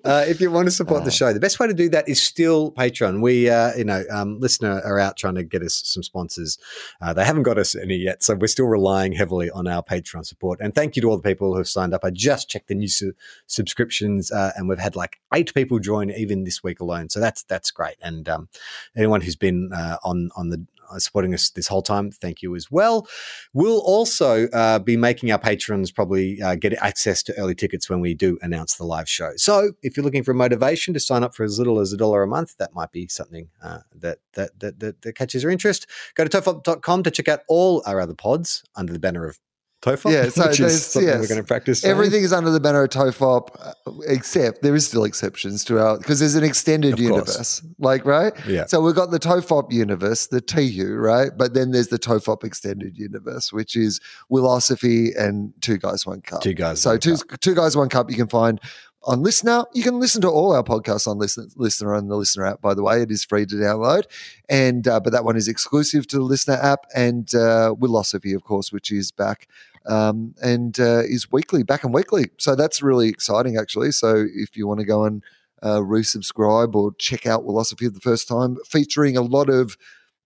[0.03, 1.05] uh, if you want to support Oh.
[1.05, 3.21] the show, the best way to do that is still Patreon.
[3.21, 6.57] We, uh, you know, um, listener are out trying to get us some sponsors.
[7.01, 10.25] Uh, they haven't got us any yet, so we're still relying heavily on our Patreon
[10.25, 10.59] support.
[10.61, 12.03] And thank you to all the people who have signed up.
[12.03, 13.13] I just checked the new su-
[13.47, 17.07] subscriptions, uh, and we've had like eight people join even this week alone.
[17.07, 17.95] So that's that's great.
[18.01, 18.49] And um,
[18.97, 22.71] anyone who's been uh, on the uh, supporting us this whole time, thank you as
[22.71, 23.07] well.
[23.53, 27.99] We'll also uh, be making our patrons probably uh, get access to early tickets when
[27.99, 29.31] we do announce the live show.
[29.35, 32.23] So if you're looking for motivation to sign up for as little as a dollar
[32.23, 35.87] a month, that might be something uh, that, that, that that that catches your interest.
[36.15, 39.39] Go to tofop.com to check out all our other pods under the banner of
[39.81, 41.81] Tofop, Yeah, so which is something we're going to practice.
[41.81, 41.91] saying.
[41.91, 45.97] Everything is under the banner of TOFOP, uh, except there is still exceptions to our
[45.97, 47.09] because there's an extended Of course.
[47.09, 48.33] universe, like right.
[48.45, 48.65] Yeah.
[48.65, 51.31] So we've got the TOFOP universe, the TU, right?
[51.37, 56.41] But then there's the TOFOP extended universe, which is Wilosophy and Two Guys One Cup.
[56.41, 58.59] Two Guys, So two two guys one cup you can find
[59.03, 59.65] on LiSTNR.
[59.73, 62.61] You can listen to all our podcasts on LiSTNR, LiSTNR on the LiSTNR app.
[62.61, 64.03] By the way, it is free to download,
[64.49, 68.43] and uh, but that one is exclusive to the Listener app and uh, Wilosophy, of
[68.43, 69.47] course, which is back
[69.89, 72.25] um, and uh, is weekly, back and weekly.
[72.37, 73.91] So that's really exciting, actually.
[73.91, 75.23] So if you want to go and
[75.61, 79.77] uh, resubscribe or check out Wilosophy for the first time, featuring a lot of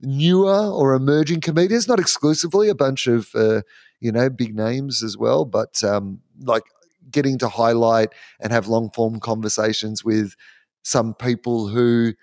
[0.01, 3.61] newer or emerging comedians, not exclusively, a bunch of uh,
[3.99, 6.63] you know big names as well, but um, like
[7.09, 8.09] getting to highlight
[8.39, 10.35] and have long form conversations with
[10.83, 12.13] some people who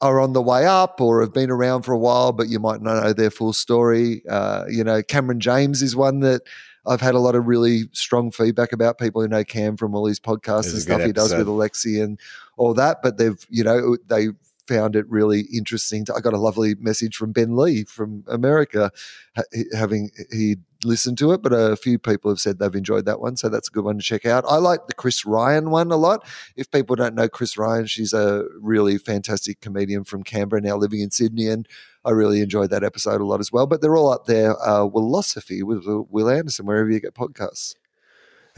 [0.00, 2.80] are on the way up or have been around for a while, but you might
[2.80, 4.22] not know their full story.
[4.28, 6.42] Uh, you know, Cameron James is one that
[6.86, 10.06] I've had a lot of really strong feedback about people who know Cam from all
[10.06, 11.46] his podcasts and stuff he does with.
[11.46, 12.18] Alexei and
[12.56, 13.02] all that.
[13.02, 14.28] But they've, you know, they
[14.70, 16.06] found it really interesting.
[16.14, 18.92] I got a lovely message from Ben Lee from America,
[19.34, 19.42] ha-
[19.76, 23.36] having he listened to it, but a few people have said they've enjoyed that one,
[23.36, 24.44] so that's a good one to check out.
[24.48, 26.24] I like the Chris Ryan one a lot.
[26.54, 31.00] If people don't know Chris Ryan, she's a really fantastic comedian from Canberra, now living
[31.00, 31.66] in Sydney, and
[32.04, 33.66] I really enjoyed that episode a lot as well.
[33.66, 34.52] But they're all up there.
[34.62, 37.74] Uh, Wilosophy with uh, Wil Anderson, wherever you get podcasts.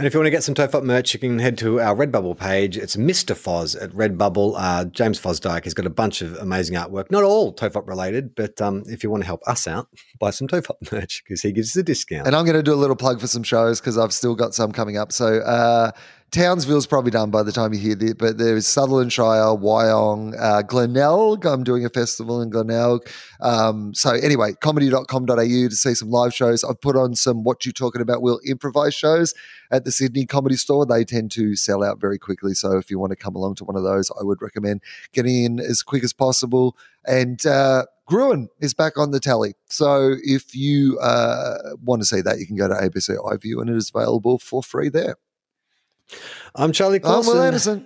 [0.03, 2.37] And if you want to get some Tofop merch, you can head to our Redbubble
[2.37, 2.77] page.
[2.77, 3.37] It's Mr.
[3.37, 4.55] Foz at Redbubble.
[4.59, 8.61] Uh, James Fosdyke has got a bunch of amazing artwork, not all Tofop related, but
[8.61, 9.87] um, if you want to help us out,
[10.19, 12.27] buy some Tofop merch because he gives us a discount.
[12.27, 14.55] And I'm going to do a little plug for some shows because I've still got
[14.55, 15.13] some coming up.
[15.13, 15.93] So uh,
[16.33, 20.63] Townsville's probably done by the time you hear this, but there's Sutherland Shire, Wyong, uh,
[20.63, 21.45] Glenelg.
[21.45, 23.07] I'm doing a festival in Glenelg.
[23.41, 26.65] Um, so anyway, comedy.com.au to see some live shows.
[26.65, 29.35] I've put on some What You Talking About Will improvise shows
[29.71, 30.87] at the Sydney Comedy Store.
[30.87, 32.55] They tend to sell out very quickly.
[32.55, 34.81] So if you want to come along to one of those, I would recommend
[35.13, 36.79] getting in as quick as possible.
[37.07, 39.53] And uh, Gruen is back on the tally.
[39.69, 43.69] So if you uh, want to see that, you can go to ABC iView and
[43.69, 45.17] it is available for free there.
[46.55, 47.85] I'm Charlie I'm Wil Anderson.